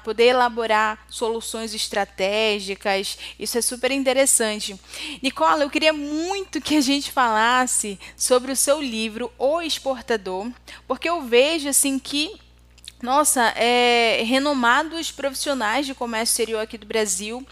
[0.03, 3.19] poder elaborar soluções estratégicas.
[3.37, 4.75] Isso é super interessante.
[5.21, 10.51] Nicola, eu queria muito que a gente falasse sobre o seu livro O Exportador,
[10.87, 12.39] porque eu vejo assim que
[13.01, 17.45] nossa, é, renomados profissionais de comércio exterior aqui do Brasil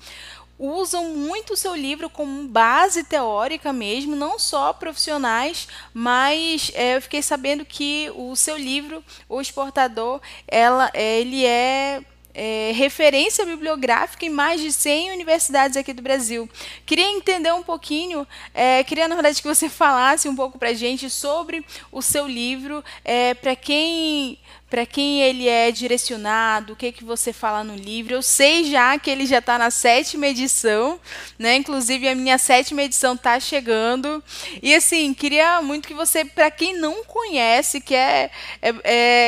[0.58, 7.02] usam muito o seu livro como base teórica mesmo, não só profissionais, mas é, eu
[7.02, 12.02] fiquei sabendo que o seu livro, O Exportador, ela, é, ele é
[12.36, 16.50] é, referência bibliográfica em mais de 100 universidades aqui do Brasil.
[16.86, 20.74] Queria entender um pouquinho, é, queria na verdade que você falasse um pouco para a
[20.74, 24.38] gente sobre o seu livro, é, para quem
[24.76, 28.14] para quem ele é direcionado, o que que você fala no livro.
[28.14, 31.00] Eu sei já que ele já está na sétima edição,
[31.40, 31.56] né?
[31.56, 34.22] Inclusive a minha sétima edição está chegando.
[34.62, 38.30] E assim, queria muito que você, para quem não conhece, que é,
[38.62, 38.74] é,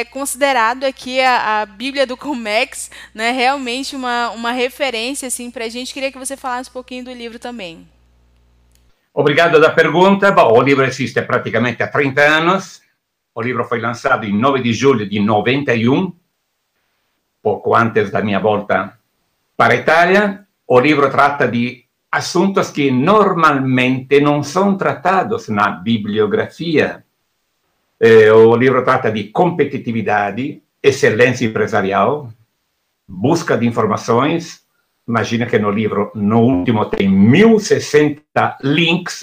[0.01, 3.31] é considerado aqui a, a, Bíblia do Comex, né?
[3.31, 5.93] Realmente uma, uma referência assim para a gente.
[5.93, 7.87] Queria que você falasse um pouquinho do livro também.
[9.13, 10.29] Obrigado da pergunta.
[10.29, 12.85] Bom, o livro existe praticamente há 30 anos.
[13.37, 16.11] O livro foi lançado em 9 de julho de 91,
[17.39, 18.97] pouco antes da minha volta
[19.55, 20.47] para a Itália.
[20.65, 27.05] O livro trata de assuntos que normalmente não são tratados na bibliografia.
[27.99, 32.33] Eh, o livro trata de competitividade, excelência empresarial,
[33.07, 34.65] busca de informações.
[35.07, 39.21] Imagina que no livro, no último, tem 1060 links.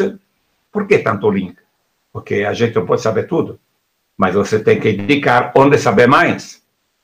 [0.70, 1.56] Por que tanto link?
[2.12, 3.58] Porque a gente não pode saber tudo
[4.16, 6.62] mas você tem que indicar onde saber mais.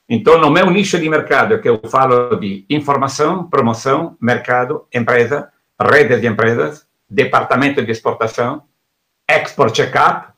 [0.08, 5.48] Então, no meu nicho de mercado, que eu falo de informação, promoção, mercado, empresa,
[5.80, 8.62] redes de empresas, departamento de exportação,
[9.28, 10.30] export checkup,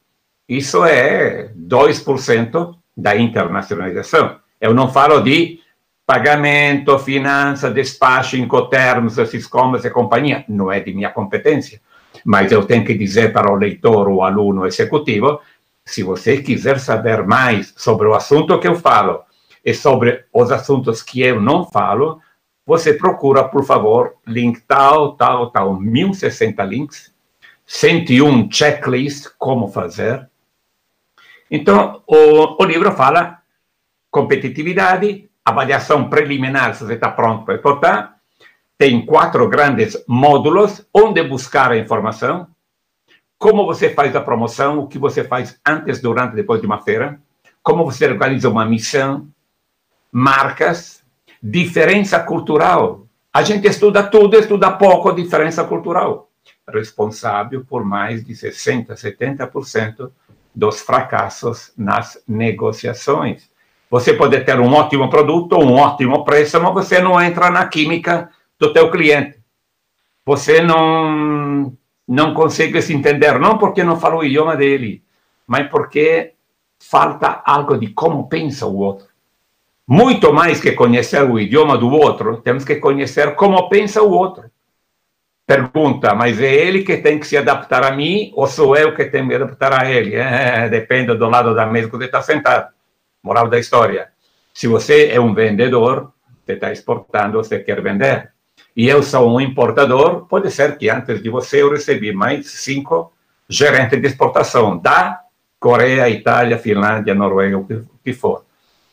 [0.48, 4.36] isso é 2% da internacionalização.
[4.60, 5.60] Eu não falo de
[6.06, 10.44] pagamento, finança, despacho, incoterms, Siscomas e companhia.
[10.48, 11.80] Não é de minha competência.
[12.24, 15.40] Mas eu tenho que dizer para o leitor, o aluno executivo,
[15.84, 19.22] se você quiser saber mais sobre o assunto que eu falo
[19.64, 22.20] e sobre os assuntos que eu não falo,
[22.64, 27.12] você procura, por favor, link tal, tal, tal, 1060 links,
[27.66, 30.28] 101 checklist, como fazer.
[31.50, 33.38] Então, o, o livro fala
[34.10, 38.16] competitividade, avaliação preliminar, se você está pronto para exportar,
[38.78, 42.46] tem quatro grandes módulos onde buscar a informação,
[43.42, 47.20] como você faz a promoção, o que você faz antes, durante depois de uma feira,
[47.60, 49.26] como você organiza uma missão,
[50.12, 51.02] marcas,
[51.42, 53.04] diferença cultural.
[53.34, 56.30] A gente estuda tudo, estuda pouco diferença cultural.
[56.72, 60.12] Responsável por mais de 60%, 70%
[60.54, 63.50] dos fracassos nas negociações.
[63.90, 68.30] Você pode ter um ótimo produto, um ótimo preço, mas você não entra na química
[68.56, 69.42] do teu cliente.
[70.24, 71.41] Você não
[72.12, 75.02] não consegue se entender, não porque não fala o idioma dele,
[75.46, 76.34] mas porque
[76.78, 79.06] falta algo de como pensa o outro.
[79.88, 84.44] Muito mais que conhecer o idioma do outro, temos que conhecer como pensa o outro.
[85.46, 89.06] Pergunta, mas é ele que tem que se adaptar a mim ou sou eu que
[89.06, 90.14] tenho que me adaptar a ele?
[90.20, 92.68] É, depende do lado da mesa que você está sentado.
[93.22, 94.10] Moral da história.
[94.52, 96.12] Se você é um vendedor,
[96.44, 98.32] você está exportando, você quer vender
[98.74, 103.12] e eu sou um importador, pode ser que antes de você eu recebi mais cinco
[103.48, 105.20] gerentes de exportação da
[105.60, 107.66] Coreia, Itália, Finlândia, Noruega, o
[108.02, 108.44] que for.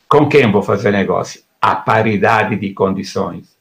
[0.06, 1.42] Com quem vou fazer negócio?
[1.60, 3.56] A paridade de condições.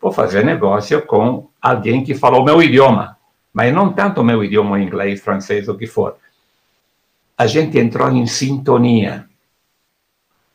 [0.00, 3.16] Vou fazer negócio com alguém que fala o meu idioma,
[3.52, 6.16] mas não tanto o meu idioma inglês, francês, o que for.
[7.38, 9.26] A gente entrou em sintonia.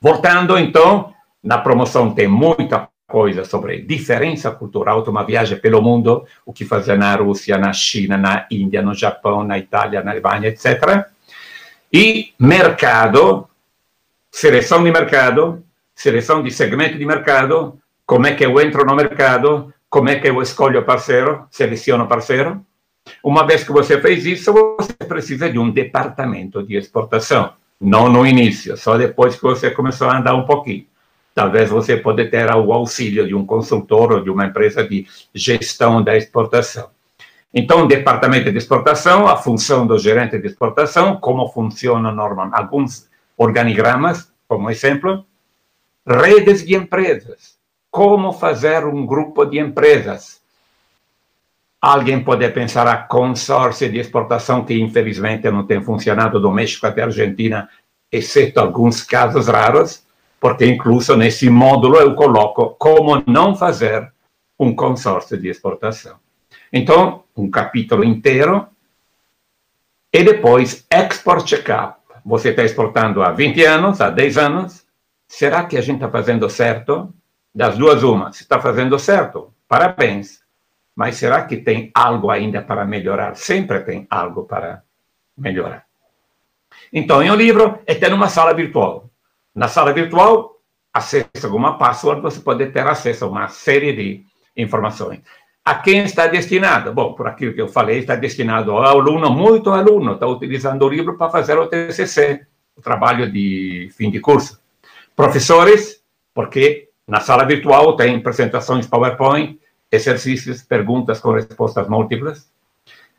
[0.02, 6.26] Voltando, então, na promoção tem muita coisa sobre diferença cultural de uma viagem pelo mundo,
[6.46, 10.50] o que fazer na Rússia, na China, na Índia, no Japão, na Itália, na Alemanha,
[10.50, 11.06] etc.
[11.92, 13.48] E mercado,
[14.30, 15.64] seleção de mercado,
[15.96, 20.28] seleção de segmento de mercado, como é que eu entro no mercado, como é que
[20.28, 22.62] eu escolho parceiro, seleciono parceiro.
[23.24, 27.54] Uma vez que você fez isso, você precisa de um departamento de exportação.
[27.80, 30.86] Não no início, só depois que você começou a andar um pouquinho.
[31.38, 36.04] Talvez você pode ter o auxílio de um consultor ou de uma empresa de gestão
[36.04, 36.90] da exportação.
[37.54, 43.08] Então, o departamento de exportação, a função do gerente de exportação, como funciona normalmente, alguns
[43.38, 45.24] organigramas, como exemplo,
[46.08, 47.60] redes de empresas,
[47.92, 50.42] como fazer um grupo de empresas.
[51.80, 57.04] Alguém pode pensar a consórcio de exportação, que infelizmente não tem funcionado do México até
[57.04, 57.70] a Argentina,
[58.12, 60.07] exceto alguns casos raros,
[60.40, 64.12] porque incluso nesse módulo eu coloco como não fazer
[64.60, 66.18] um consórcio de exportação.
[66.72, 68.68] Então, um capítulo inteiro.
[70.12, 71.98] E depois, Export Checkup.
[72.26, 74.86] Você está exportando há 20 anos, há 10 anos.
[75.28, 77.14] Será que a gente está fazendo certo?
[77.54, 78.32] Das duas, uma.
[78.34, 80.42] Se está fazendo certo, parabéns.
[80.96, 83.36] Mas será que tem algo ainda para melhorar?
[83.36, 84.84] Sempre tem algo para
[85.38, 85.86] melhorar.
[86.92, 89.10] Então, em um livro, é ter uma sala virtual.
[89.58, 90.62] Na sala virtual,
[90.94, 94.24] acessa alguma password, você pode ter acesso a uma série de
[94.56, 95.20] informações.
[95.66, 96.94] A quem está destinado?
[96.94, 100.90] Bom, por aquilo que eu falei, está destinado ao aluno, muito aluno, está utilizando o
[100.90, 104.62] livro para fazer o TCC, o trabalho de fim de curso.
[105.16, 106.04] Professores,
[106.36, 109.60] porque na sala virtual tem apresentações PowerPoint,
[109.92, 112.48] exercícios, perguntas com respostas múltiplas,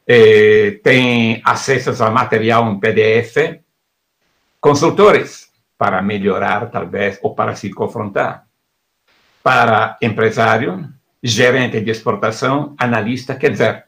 [0.06, 3.60] eh, tem acessos a material em PDF.
[4.60, 5.47] Consultores,
[5.78, 8.46] para melhorar, talvez, ou para se confrontar.
[9.42, 13.86] Para empresário, gerente de exportação, analista, quer dizer,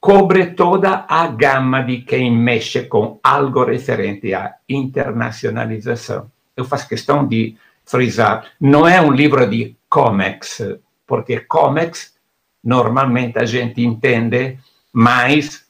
[0.00, 6.32] cobre toda a gama de quem mexe com algo referente à internacionalização.
[6.56, 10.62] Eu faço questão de frisar, não é um livro de COMEX,
[11.06, 12.16] porque COMEX
[12.64, 14.58] normalmente a gente entende
[14.92, 15.66] mais,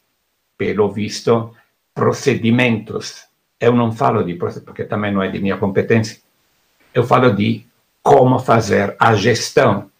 [0.56, 1.52] pelo visto,
[1.92, 3.25] procedimentos
[3.60, 6.18] eu não falo de porque também não é de minha competência.
[6.92, 7.66] Eu falo de
[8.02, 9.90] como fazer a gestão,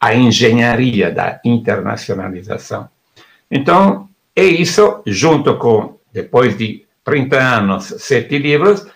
[0.00, 2.88] a engenharia da internacionalização.
[3.50, 8.86] Então, é isso, junto com, depois de 30 anos, sete livros,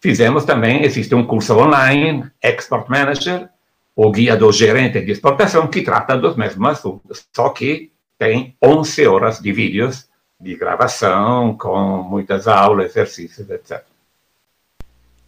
[0.00, 3.48] fizemos também, existe um curso online, Export Manager,
[3.94, 9.06] o guia do gerente de exportação, que trata dos mesmos assuntos, só que tem 11
[9.06, 10.08] horas de vídeos
[10.42, 13.84] de gravação, com muitas aulas, exercícios, etc.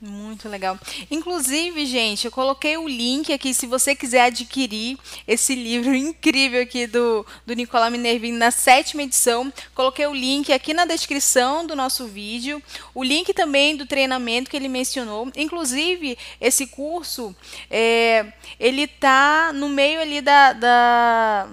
[0.01, 0.79] Muito legal.
[1.11, 6.87] Inclusive, gente, eu coloquei o link aqui se você quiser adquirir esse livro incrível aqui
[6.87, 9.51] do, do Nicolau Minervini na sétima edição.
[9.75, 12.63] Coloquei o link aqui na descrição do nosso vídeo.
[12.93, 15.31] O link também do treinamento que ele mencionou.
[15.37, 17.35] Inclusive, esse curso,
[17.71, 18.27] é,
[18.61, 21.49] ele tá no meio ali da, da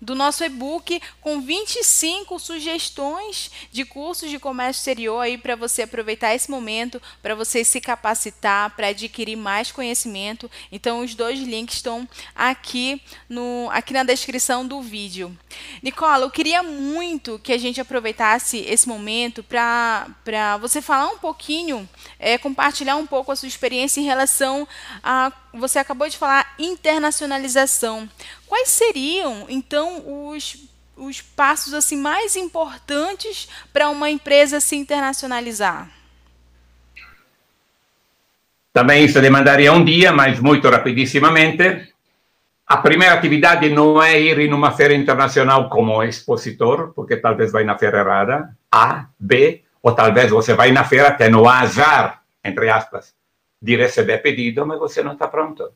[0.00, 6.34] do nosso e-book com 25 sugestões de cursos de comércio exterior aí para você aproveitar
[6.34, 10.50] esse momento, para você se capacitar, para adquirir mais conhecimento.
[10.70, 15.36] Então os dois links estão aqui no aqui na descrição do vídeo.
[15.82, 21.88] Nicola, eu queria muito que a gente aproveitasse esse momento para você falar um pouquinho,
[22.18, 24.66] é, compartilhar um pouco a sua experiência em relação
[25.02, 28.08] a você acabou de falar internacionalização.
[28.56, 35.90] Quais seriam, então, os, os passos assim mais importantes para uma empresa se internacionalizar?
[38.72, 41.92] Também isso demandaria um dia, mas muito rapidissimamente.
[42.66, 47.62] A primeira atividade não é ir em uma feira internacional como expositor, porque talvez vai
[47.62, 52.70] na feira errada, A, B, ou talvez você vai na feira tendo o azar, entre
[52.70, 53.14] aspas,
[53.60, 55.70] de receber pedido, mas você não está pronto.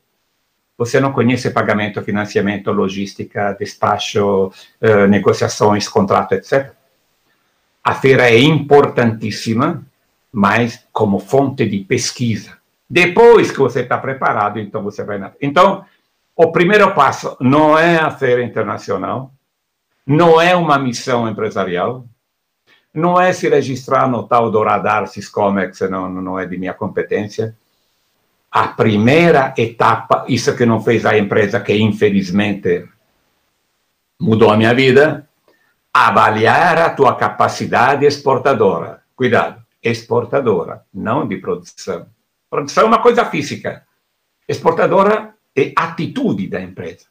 [0.80, 4.50] Você não conhece pagamento, financiamento, logística, despacho,
[4.80, 6.72] eh, negociações, contrato, etc.
[7.84, 9.82] A feira é importantíssima,
[10.32, 12.56] mas como fonte de pesquisa.
[12.88, 15.32] Depois que você está preparado, então você vai na.
[15.38, 15.84] Então,
[16.34, 19.30] o primeiro passo não é a feira internacional,
[20.06, 22.06] não é uma missão empresarial,
[22.94, 27.54] não é se registrar no tal do radar Siscomex, não, não é de minha competência
[28.50, 32.88] a primeira etapa, isso que não fez a empresa que infelizmente
[34.20, 35.28] mudou a minha vida,
[35.92, 39.02] avaliar a tua capacidade exportadora.
[39.14, 42.06] Cuidado, exportadora, não de produção.
[42.48, 43.86] Produção é uma coisa física.
[44.48, 47.06] Exportadora é atitude da empresa,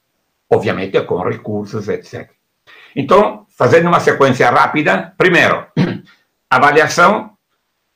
[0.50, 2.30] obviamente com recursos, etc.
[2.96, 5.66] Então, fazendo uma sequência rápida, primeiro,
[6.50, 7.38] avaliação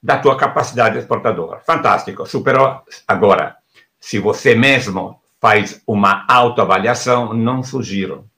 [0.04, 1.62] da tua capacidade exportadora.
[1.62, 2.82] Fantástico, superou.
[3.08, 3.56] Agora,
[3.98, 8.30] se você mesmo faz uma autoavaliação, não sugiro.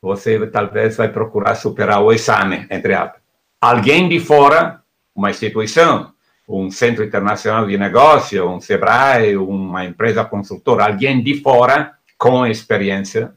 [0.00, 3.20] Você talvez vai procurar superar o exame, entre aspas.
[3.60, 4.82] Alguém de fora,
[5.14, 6.12] uma instituição,
[6.48, 13.34] um centro internacional de negócio, um Sebrae, uma empresa consultora, alguém de fora com experiência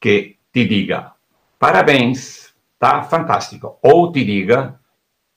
[0.00, 1.12] que te diga:
[1.58, 3.78] parabéns, tá fantástico.
[3.82, 4.80] Ou te diga: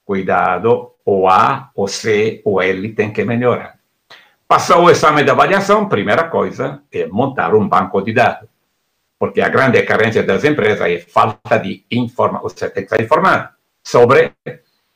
[0.08, 3.78] cuidado, o A, o C, o L tem que melhorar.
[4.48, 8.48] Passou o exame de avaliação, primeira coisa é montar um banco de dados.
[9.20, 12.48] Porque a grande carência das empresas é falta de informação.
[12.48, 13.50] Você tem que estar informado
[13.84, 14.32] sobre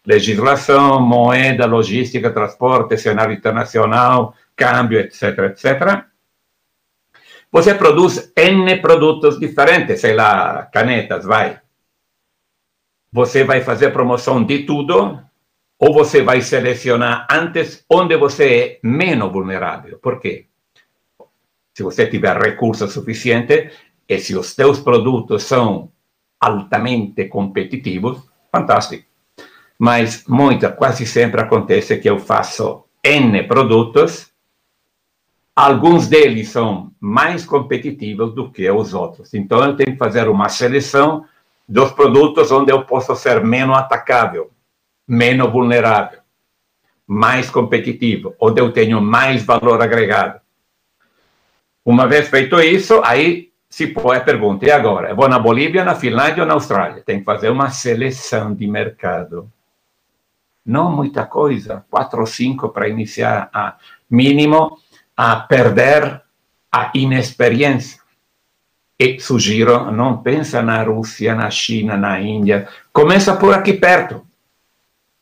[0.06, 6.06] legislação, moeda, logística, transporte, cenário internacional, câmbio, etc, etc.
[7.52, 11.60] Você produz N produtos diferentes, sei lá, canetas, vai,
[13.12, 15.20] você vai fazer promoção de tudo
[15.78, 19.98] ou você vai selecionar antes onde você é menos vulnerável.
[19.98, 20.46] Por quê?
[21.74, 23.72] Se você tiver recurso suficiente
[24.08, 25.92] e se os teus produtos são
[26.40, 29.06] altamente competitivos, fantástico.
[29.78, 34.32] Mas muita, quase sempre acontece que eu faço N produtos,
[35.56, 39.34] alguns deles são mais competitivos do que os outros.
[39.34, 41.26] Então eu tenho que fazer uma seleção
[41.72, 44.52] dos produtos onde eu posso ser menos atacável,
[45.08, 46.20] menos vulnerável,
[47.08, 50.42] mais competitivo, onde eu tenho mais valor agregado.
[51.86, 55.12] Uma vez feito isso, aí se põe a pergunta, e agora?
[55.12, 57.02] Eu vou na Bolívia, na Finlândia ou na Austrália?
[57.02, 59.50] Tem que fazer uma seleção de mercado.
[60.66, 63.78] Não muita coisa, quatro ou cinco para iniciar a
[64.10, 64.78] mínimo
[65.16, 66.22] a perder
[66.70, 68.01] a inexperiência.
[69.02, 72.68] E sugiro, não pensa na Rússia, na China, na Índia.
[72.94, 74.24] Começa por aqui perto.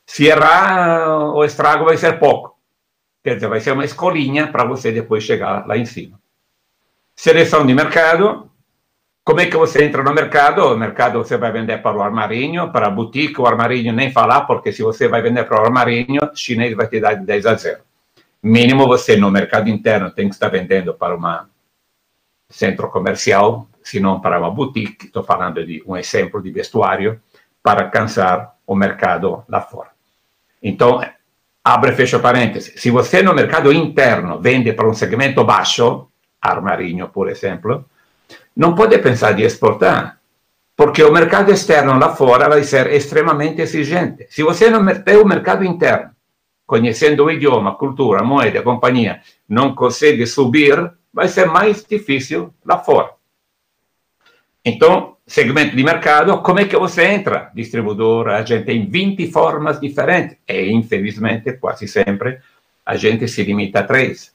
[0.06, 2.58] Se errar, o estrago vai ser pouco.
[3.24, 6.20] Quer dizer, vai ser uma escolinha para você depois chegar lá em cima.
[7.16, 8.52] Seleção de mercado.
[9.24, 10.62] Como é que você entra no mercado?
[10.62, 14.42] O mercado você vai vender para o armarinho, para a boutique, o armarinho nem falar,
[14.42, 17.46] porque se você vai vender para o armarinho, o chinês vai te dar de 10
[17.46, 17.80] a 0.
[18.44, 21.48] Mínimo você no mercado interno tem que estar vendendo para uma
[22.50, 27.22] centro comercial, se não para uma boutique, estou falando de um exemplo de vestuário,
[27.62, 29.90] para alcançar o mercado lá fora.
[30.62, 31.02] Então,
[31.64, 36.08] abre e fecha parênteses, se você no mercado interno vende para um segmento baixo,
[36.42, 37.86] armarinho, por exemplo,
[38.56, 40.20] não pode pensar de exportar,
[40.76, 44.28] porque o mercado externo lá fora vai ser extremamente exigente.
[44.30, 46.12] Se você não tem o mercado interno
[46.66, 53.12] conhecendo o idioma, cultura, moeda, companhia, não consegue subir, vai ser mais difícil lá fora.
[54.64, 57.52] Então, segmento de mercado, como é que você entra?
[57.56, 60.38] Distribuidor, a gente tem 20 formas diferentes.
[60.48, 62.40] E, infelizmente, quase sempre,
[62.86, 64.34] a gente se limita a três.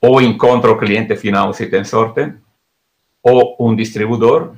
[0.00, 2.34] Ou encontra o cliente final, se tem sorte,
[3.22, 4.54] ou um distribuidor,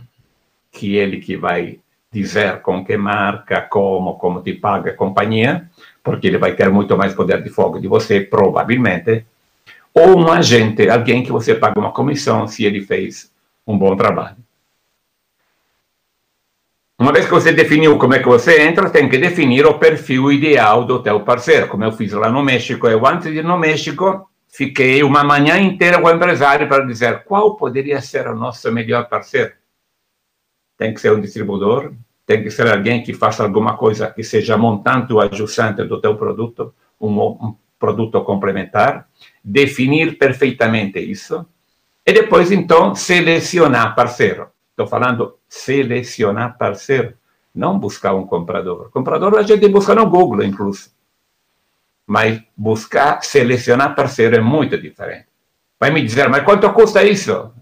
[0.72, 1.78] que é ele que vai
[2.10, 5.68] dizer com que marca, como, como te paga a companhia,
[6.02, 9.26] porque ele vai ter muito mais poder de fogo de você, provavelmente,
[9.94, 13.32] ou um agente, alguém que você paga uma comissão se ele fez
[13.64, 14.36] um bom trabalho.
[16.98, 20.32] Uma vez que você definiu como é que você entra, tem que definir o perfil
[20.32, 22.86] ideal do teu parceiro, como eu fiz lá no México.
[22.86, 27.24] Eu, antes de ir no México, fiquei uma manhã inteira com o empresário para dizer
[27.24, 29.52] qual poderia ser o nosso melhor parceiro.
[30.76, 31.92] Tem que ser um distribuidor,
[32.26, 36.16] tem que ser alguém que faça alguma coisa que seja montante ou ajustante do teu
[36.16, 39.06] produto, um, um produto complementar,
[39.44, 41.46] definir perfeitamente isso,
[42.06, 44.48] e depois, então, selecionar parceiro.
[44.70, 47.14] Estou falando selecionar parceiro,
[47.54, 48.90] não buscar um comprador.
[48.90, 50.90] Comprador a gente busca no Google, inclusive.
[52.06, 55.26] Mas buscar, selecionar parceiro é muito diferente.
[55.78, 57.52] Vai me dizer, mas quanto custa isso?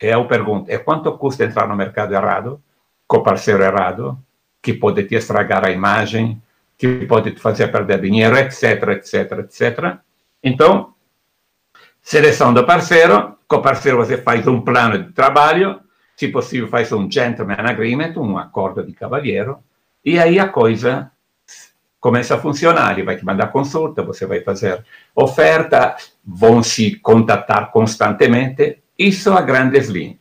[0.00, 0.72] É a pergunta.
[0.72, 2.62] É quanto custa entrar no mercado errado,
[3.06, 4.18] com o parceiro errado,
[4.62, 6.40] que pode te estragar a imagem,
[6.78, 9.96] que pode te fazer perder dinheiro, etc, etc, etc.
[10.42, 10.94] Então,
[12.00, 15.80] seleção do parceiro, com o parceiro você faz um plano de trabalho,
[16.16, 19.58] se possível faz um gentleman agreement, um acordo de cavalheiro,
[20.04, 21.10] e aí a coisa
[22.00, 22.92] começa a funcionar.
[22.92, 28.78] Ele vai te mandar consulta, você vai fazer oferta, vão se contatar constantemente.
[28.96, 30.16] Isso a grandes linhas.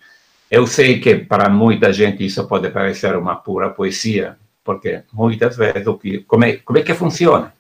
[0.50, 4.38] Eu sei que para muita gente isso pode parecer uma pura poesia,
[4.68, 7.54] porque muitas vezes o que, como, é, como é que funciona?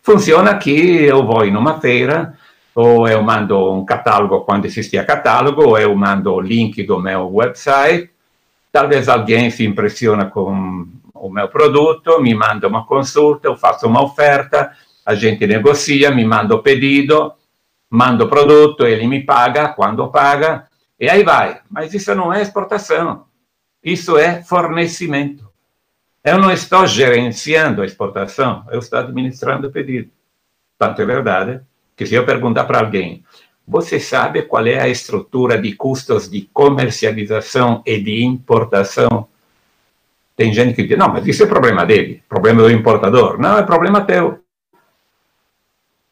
[0.00, 2.38] Funciona que eu vou em uma feira,
[2.74, 7.30] ou eu mando um catálogo quando existia catálogo, ou eu mando o link do meu
[7.34, 8.10] website.
[8.72, 14.02] Talvez alguém se impressiona com o meu produto, me manda uma consulta, eu faço uma
[14.02, 14.72] oferta,
[15.04, 17.34] a gente negocia, me manda o pedido,
[17.90, 20.66] mando o produto, ele me paga quando paga,
[20.98, 21.60] e aí vai.
[21.70, 23.26] Mas isso não é exportação,
[23.82, 25.43] isso é fornecimento.
[26.24, 30.10] Eu não estou gerenciando a exportação, eu estou administrando o pedido.
[30.78, 31.60] Tanto é verdade
[31.94, 33.22] que se eu perguntar para alguém,
[33.68, 39.28] você sabe qual é a estrutura de custos de comercialização e de importação?
[40.34, 43.38] Tem gente que diz, não, mas isso é problema dele, problema do importador.
[43.38, 44.42] Não, é problema teu.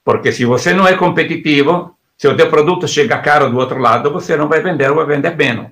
[0.05, 4.13] Porque se você não é competitivo, se o teu produto chega caro do outro lado,
[4.13, 5.69] você não vai vender ou vai vender menos.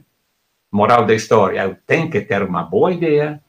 [0.72, 3.40] Moral da história, eu tenho que ter uma boa ideia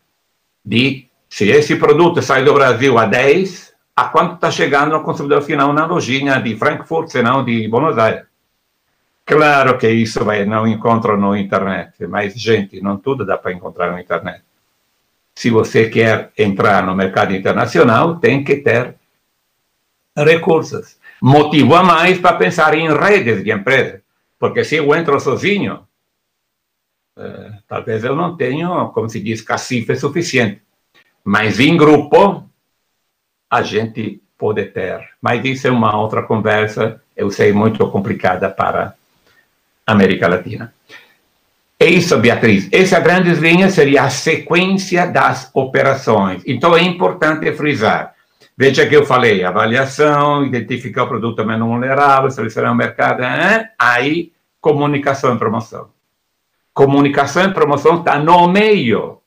[0.63, 5.41] de se esse produto sai do Brasil a 10, a quanto está chegando no consumidor
[5.41, 8.25] final na lojinha de Frankfurt, se não de Buenos Aires.
[9.25, 13.91] Claro que isso vai, não encontro no internet, mas, gente, não tudo dá para encontrar
[13.91, 14.43] no internet.
[15.33, 18.95] Se você quer entrar no mercado internacional, tem que ter
[20.17, 20.97] recursos.
[21.21, 24.01] Motivo a mais para pensar em redes de empresas,
[24.37, 25.87] porque se eu entro sozinho,
[27.17, 30.61] eh, talvez eu não tenha, como se diz, cacife suficiente.
[31.23, 32.49] Mas em grupo,
[33.49, 34.99] a gente pode ter.
[35.21, 38.95] Mas isso é uma outra conversa, eu sei, muito complicada para
[39.85, 40.73] a América Latina.
[41.79, 42.69] É isso, Beatriz.
[42.71, 46.43] Essa grandes linhas seria a sequência das operações.
[46.45, 48.15] Então, é importante frisar.
[48.55, 53.67] Veja que eu falei, avaliação, identificar o produto menos vulnerável, selecionar o mercado, hein?
[53.79, 55.89] aí comunicação e promoção.
[56.73, 59.21] Comunicação e promoção está no meio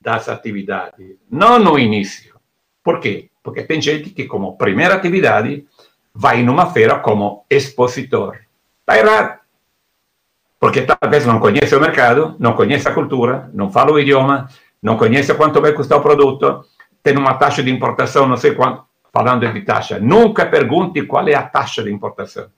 [0.00, 2.34] das atividades, não no início.
[2.82, 3.30] Por quê?
[3.42, 5.66] Porque tem gente que, como primeira atividade,
[6.14, 8.38] vai numa feira como expositor.
[8.80, 9.40] Está errado.
[10.58, 14.48] Porque talvez não conhece o mercado, não conhece a cultura, não fala o idioma,
[14.82, 16.64] não conhece quanto vai custar o produto,
[17.02, 18.84] tem uma taxa de importação, não sei quanto.
[19.12, 22.48] Falando de taxa, nunca pergunte qual é a taxa de importação.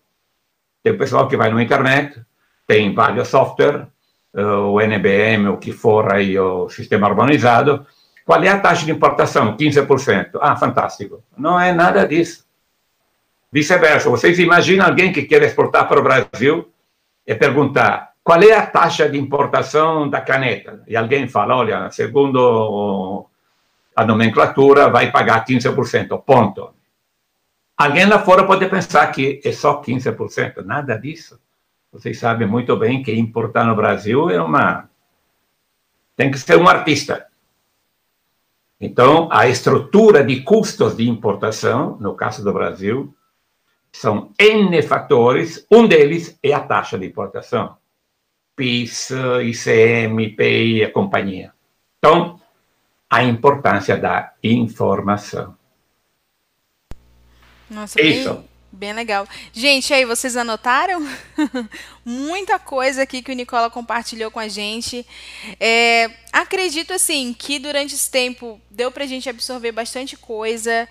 [0.82, 2.20] Tem pessoal que vai na internet,
[2.66, 3.86] tem vários softwares, eh,
[4.34, 7.86] o NBM, o que for aí, o sistema harmonizado,
[8.24, 9.56] qual é a taxa de importação?
[9.56, 10.38] 15%.
[10.40, 11.22] Ah, fantástico.
[11.36, 12.46] Não é nada disso.
[13.50, 16.72] Vice-versa, vocês imaginam alguém que quer exportar para o Brasil
[17.26, 20.82] e perguntar qual é a taxa de importação da caneta?
[20.86, 23.26] E alguém fala, olha, segundo
[23.94, 26.70] a nomenclatura, vai pagar 15%, ponto.
[27.76, 31.38] Alguém lá fora pode pensar que é só 15%, nada disso.
[31.92, 34.88] Vocês sabem muito bem que importar no Brasil é uma...
[36.16, 37.26] tem que ser um artista.
[38.80, 43.14] Então, a estrutura de custos de importação, no caso do Brasil,
[43.92, 47.76] são N fatores, um deles é a taxa de importação.
[48.56, 49.10] PIS,
[49.42, 51.52] ICM, IPI e a companhia.
[51.98, 52.40] Então,
[53.08, 55.56] a importância da informação.
[57.70, 58.34] Nossa, Isso.
[58.34, 58.51] Bem
[58.92, 59.28] legal.
[59.52, 61.06] Gente, aí vocês anotaram?
[62.04, 65.06] Muita coisa aqui que o Nicola compartilhou com a gente.
[65.60, 70.88] É, acredito assim que durante esse tempo deu pra gente absorver bastante coisa.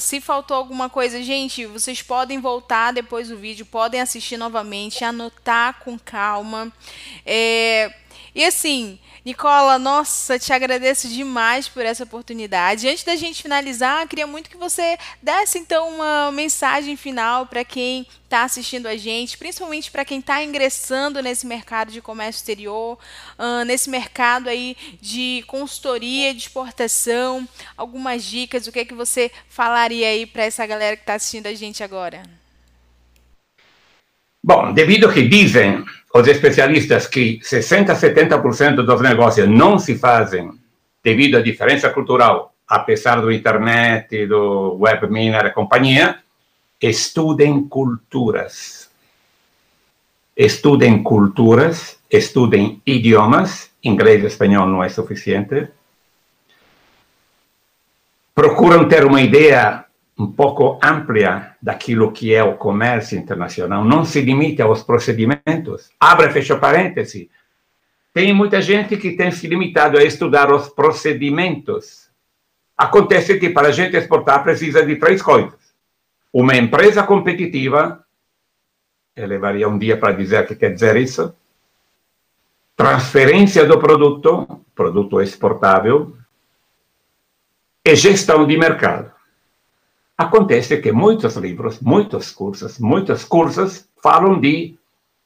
[0.00, 5.80] Se faltou alguma coisa, gente, vocês podem voltar depois do vídeo, podem assistir novamente, anotar
[5.80, 6.72] com calma.
[7.26, 7.92] É,
[8.34, 12.88] e assim, Nicola, nossa, te agradeço demais por essa oportunidade.
[12.88, 18.04] Antes da gente finalizar, queria muito que você desse então uma mensagem final para quem
[18.24, 22.98] está assistindo a gente, principalmente para quem está ingressando nesse mercado de comércio exterior,
[23.38, 29.30] uh, nesse mercado aí de consultoria, de exportação, algumas dicas, o que é que você
[29.48, 32.24] falaria aí para essa galera que está assistindo a gente agora?
[34.42, 35.84] Bom, devido que dizem
[36.14, 40.50] os especialistas que 60 a 70% dos negócios não se fazem
[41.02, 46.18] devido à diferença cultural, apesar do internet, do webminar e companhia,
[46.80, 48.90] estudem culturas.
[50.36, 55.68] Estudem culturas, estudem idiomas, inglês e espanhol não é suficiente.
[58.34, 59.84] Procuram ter uma ideia
[60.22, 65.90] um pouco ampla daquilo que é o comércio internacional, não se limita aos procedimentos.
[65.98, 67.28] Abre fecha parêntese.
[68.14, 72.08] Tem muita gente que tem se limitado a estudar os procedimentos.
[72.76, 75.58] Acontece que para a gente exportar precisa de três coisas.
[76.32, 78.04] Uma empresa competitiva,
[79.16, 81.34] eu levaria um dia para dizer que quer dizer isso,
[82.76, 86.16] transferência do produto, produto exportável,
[87.84, 89.11] e gestão de mercado.
[90.22, 94.78] Acontece que muitos livros, muitos cursos, muitos cursos falam de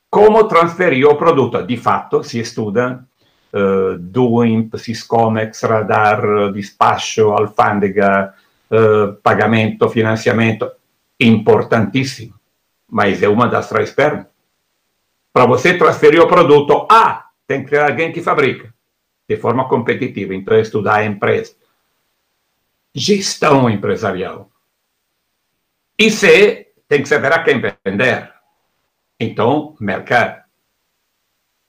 [0.08, 1.62] como transferir o produto.
[1.62, 3.06] De fato, se estuda
[3.52, 8.32] uh, DUIMP, Siscomex, radar, despacho, alfândega,
[8.70, 10.72] uh, pagamento, financiamento.
[11.20, 12.34] Importantíssimo.
[12.88, 14.26] Mas é uma das três pernas.
[15.30, 18.72] Para você transferir o produto, ah, tem que ter alguém que fabrica
[19.28, 20.34] de forma competitiva.
[20.34, 21.52] Então, estudar a empresa.
[22.94, 24.50] Gestão empresarial
[25.98, 28.30] e C, tem que saber a quem vender.
[29.18, 30.44] Então, mercado.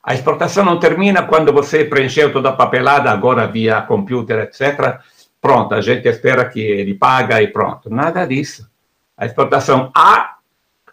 [0.03, 4.99] A exportação não termina quando você preencheu toda a papelada, agora via computer, etc.
[5.41, 7.89] Pronto, a gente espera que ele paga e pronto.
[7.89, 8.69] Nada disso.
[9.17, 10.37] A exportação A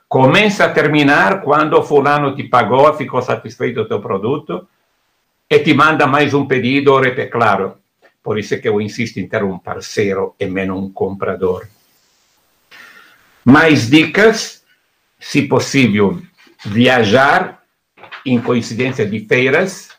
[0.09, 4.67] começa a terminar quando fulano te pagou, ficou satisfeito do teu produto
[5.49, 7.79] e te manda mais um pedido, é claro.
[8.23, 11.67] Por isso é que eu insisto em ter um parceiro e menos um comprador.
[13.45, 14.65] Mais dicas,
[15.21, 16.19] se possível,
[16.65, 17.63] viajar
[18.25, 19.91] em coincidência de feiras.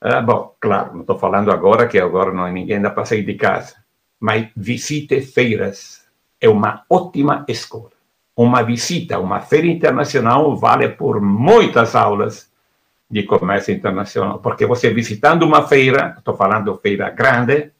[0.00, 3.24] Ah, bom, claro, não estou falando agora, que agora não é ninguém dá para sair
[3.24, 3.76] de casa.
[4.20, 6.06] Mas visite feiras.
[6.40, 7.90] É uma ótima escola.
[8.36, 12.48] Uma visita uma feira internacional vale por muitas aulas
[13.10, 14.38] de comércio internacional.
[14.38, 17.72] Porque você visitando uma feira, estou falando feira grande,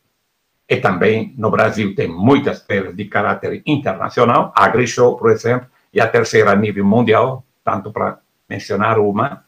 [0.68, 6.00] e também no Brasil tem muitas feiras de caráter internacional, a AgriShow, por exemplo, e
[6.00, 9.44] a terceira a nível mundial, tanto para mencionar uma.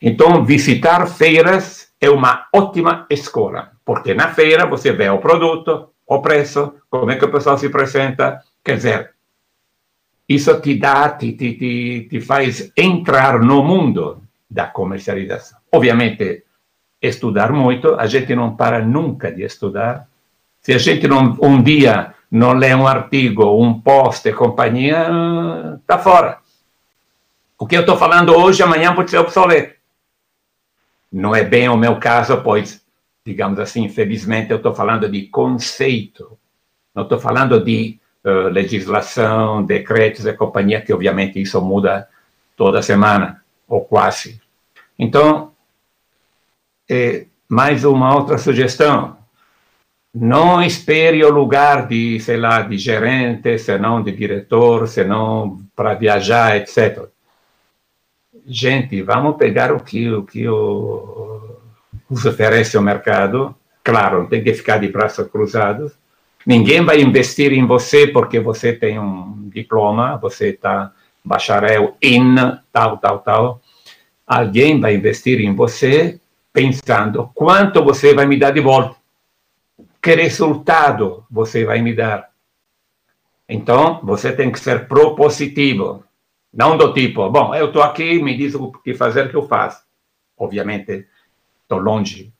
[0.00, 6.20] Então, visitar feiras é uma ótima escola, porque na feira você vê o produto, o
[6.22, 9.10] preço, como é que o pessoal se apresenta, quer dizer,
[10.28, 15.58] isso te dá, te, te, te, te faz entrar no mundo da comercialização.
[15.72, 16.45] Obviamente,
[17.00, 20.08] estudar muito, a gente não para nunca de estudar.
[20.60, 25.08] Se a gente não, um dia não lê um artigo, um post e companhia,
[25.80, 26.38] está fora.
[27.58, 29.76] O que eu estou falando hoje, amanhã pode ser obsoleto.
[31.10, 32.84] Não é bem o meu caso, pois,
[33.24, 36.38] digamos assim, infelizmente, eu estou falando de conceito.
[36.94, 42.08] Não estou falando de uh, legislação, decretos e companhia, que obviamente isso muda
[42.56, 44.40] toda semana, ou quase.
[44.98, 45.52] Então,
[46.88, 49.16] é, mais uma outra sugestão.
[50.14, 56.56] Não espere o lugar de, sei lá, de gerente, senão de diretor, senão para viajar,
[56.56, 57.04] etc.
[58.46, 61.58] Gente, vamos pegar o que, o que o,
[62.08, 63.54] nos oferece o mercado.
[63.84, 65.92] Claro, tem que ficar de braços cruzados.
[66.46, 70.92] Ninguém vai investir em você porque você tem um diploma, você está
[71.24, 72.34] bacharel em
[72.72, 73.60] tal, tal, tal.
[74.26, 76.20] Alguém vai investir em você
[76.56, 78.96] pensando quanto você vai me dar de volta.
[80.00, 82.30] que resultado você vai me dar?
[83.46, 86.02] Então, você tem que ser propositivo,
[86.50, 89.84] não do tipo, bom, eu estou aqui, me diz o que fazer, que eu faço.
[90.38, 91.06] Obviamente,
[91.62, 92.32] estou longe.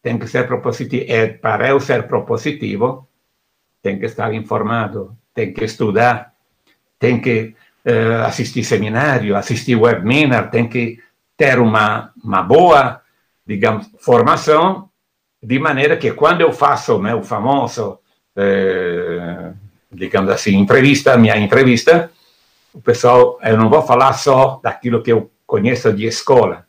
[0.00, 1.06] Tem que ser propositivo.
[1.08, 3.08] É, para eu ser propositivo,
[3.82, 6.32] tem que estar informado, tem que estudar,
[6.96, 11.00] tem que uh, assistir seminário, assistir webinar, tem que
[11.36, 13.02] ter uma, uma boa,
[13.48, 14.90] digamos, formação,
[15.42, 17.98] de maneira que quando eu faço o meu famoso,
[18.36, 19.52] eh,
[19.90, 22.12] digamos assim, entrevista, minha entrevista,
[22.74, 26.66] o pessoal, eu não vou falar só daquilo que eu conheço de escola,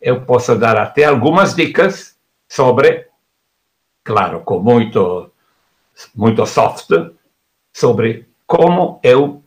[0.00, 2.16] eu posso dar até algumas dicas
[2.48, 3.08] sobre,
[4.04, 5.28] claro, com muito,
[6.14, 6.90] muito soft,
[7.72, 9.42] sobre como eu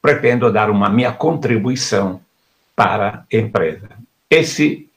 [0.00, 2.20] pretendo dar uma minha contribuição
[2.74, 3.90] para a empresa.
[4.28, 4.90] Esse,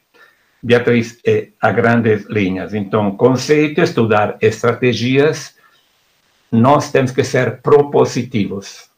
[0.62, 2.74] Beatriz, é a grandes linhas.
[2.74, 5.56] Então, conceito, estudar estratégias,
[6.52, 8.90] nós temos que ser propositivos.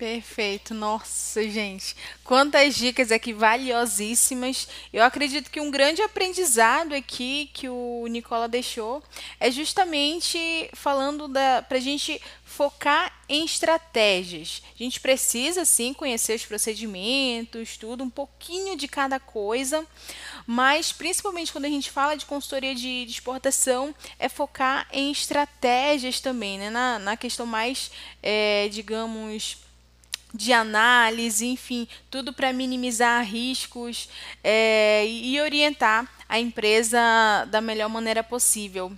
[0.00, 1.94] Perfeito, nossa gente,
[2.24, 4.66] quantas dicas aqui valiosíssimas.
[4.90, 9.02] Eu acredito que um grande aprendizado aqui que o Nicola deixou
[9.38, 14.62] é justamente falando da para gente focar em estratégias.
[14.74, 19.86] A gente precisa sim conhecer os procedimentos, tudo, um pouquinho de cada coisa,
[20.46, 26.20] mas principalmente quando a gente fala de consultoria de, de exportação, é focar em estratégias
[26.20, 26.70] também, né?
[26.70, 27.90] na, na questão mais,
[28.22, 29.58] é, digamos,
[30.34, 34.08] de análise, enfim, tudo para minimizar riscos
[34.42, 36.98] é, e orientar a empresa
[37.50, 38.92] da melhor maneira possível.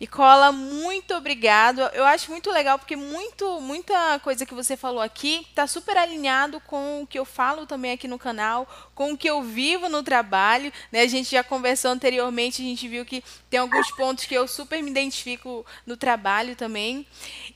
[0.00, 1.82] Nicola, muito obrigado.
[1.92, 6.58] Eu acho muito legal porque muito, muita coisa que você falou aqui está super alinhado
[6.60, 10.02] com o que eu falo também aqui no canal, com o que eu vivo no
[10.02, 10.72] trabalho.
[10.90, 11.02] Né?
[11.02, 14.82] A gente já conversou anteriormente, a gente viu que tem alguns pontos que eu super
[14.82, 17.06] me identifico no trabalho também.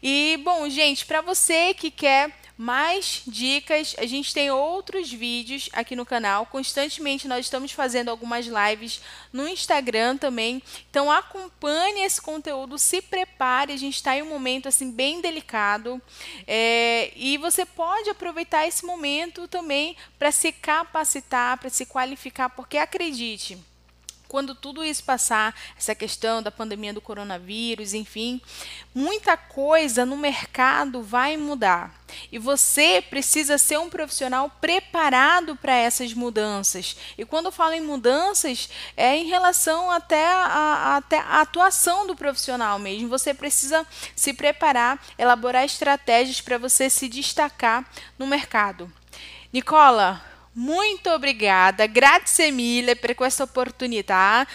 [0.02, 3.94] E, bom, gente, para você que quer mais dicas.
[3.98, 6.46] A gente tem outros vídeos aqui no canal.
[6.46, 9.00] Constantemente nós estamos fazendo algumas lives
[9.32, 10.62] no Instagram também.
[10.90, 13.72] Então acompanhe esse conteúdo, se prepare.
[13.72, 16.00] A gente está em um momento assim bem delicado
[16.46, 22.78] é, e você pode aproveitar esse momento também para se capacitar, para se qualificar, porque
[22.78, 23.58] acredite
[24.28, 28.40] quando tudo isso passar, essa questão da pandemia do coronavírus, enfim,
[28.94, 31.94] muita coisa no mercado vai mudar.
[32.30, 36.96] E você precisa ser um profissional preparado para essas mudanças.
[37.16, 42.16] E quando eu falo em mudanças, é em relação até a, até a atuação do
[42.16, 43.08] profissional mesmo.
[43.08, 47.84] Você precisa se preparar, elaborar estratégias para você se destacar
[48.18, 48.92] no mercado.
[49.52, 54.46] Nicola, muito obrigada, grazie mille per questa opportunità.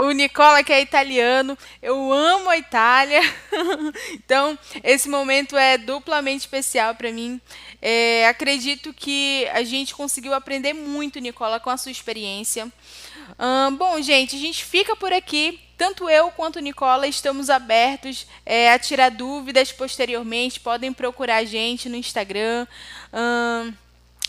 [0.00, 3.20] O Nicola que é italiano, eu amo a Itália,
[4.12, 7.40] então esse momento é duplamente especial para mim.
[7.80, 12.66] É, acredito que a gente conseguiu aprender muito, Nicola, com a sua experiência.
[13.38, 15.60] Hum, bom, gente, a gente fica por aqui.
[15.76, 20.60] Tanto eu quanto o Nicola estamos abertos é, a tirar dúvidas posteriormente.
[20.60, 22.66] Podem procurar a gente no Instagram.
[23.12, 23.72] Hum,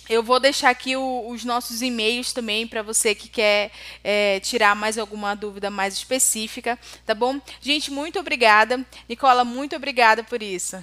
[0.10, 3.72] eu vou deixar aqui o, os nossos e-mails também para você que quer
[4.04, 7.40] é, tirar mais alguma dúvida mais específica, tá bom?
[7.62, 8.86] Gente, muito obrigada.
[9.10, 10.78] Nicola, muito obrigada por isso.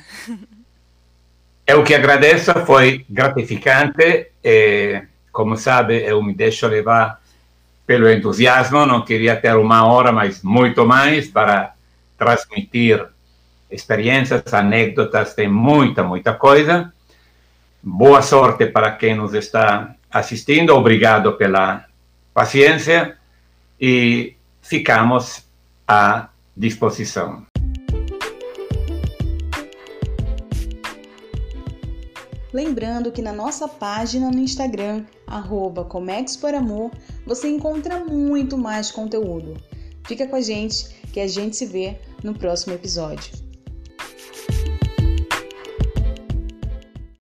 [1.66, 4.30] Eu que agradeço, foi gratificante.
[4.42, 7.20] E, como sabe, eu me deixo levar
[7.86, 8.84] pelo entusiasmo.
[8.84, 11.74] Não queria ter uma hora, mas muito mais para
[12.18, 13.06] transmitir
[13.70, 16.92] experiências, anedotas, tem muita, muita coisa.
[17.84, 20.72] Boa sorte para quem nos está assistindo.
[20.72, 21.84] Obrigado pela
[22.32, 23.18] paciência
[23.80, 25.42] e ficamos
[25.86, 27.44] à disposição.
[32.52, 35.84] Lembrando que na nossa página no Instagram, arroba
[36.56, 36.92] Amor,
[37.26, 39.56] você encontra muito mais conteúdo.
[40.06, 43.51] Fica com a gente que a gente se vê no próximo episódio.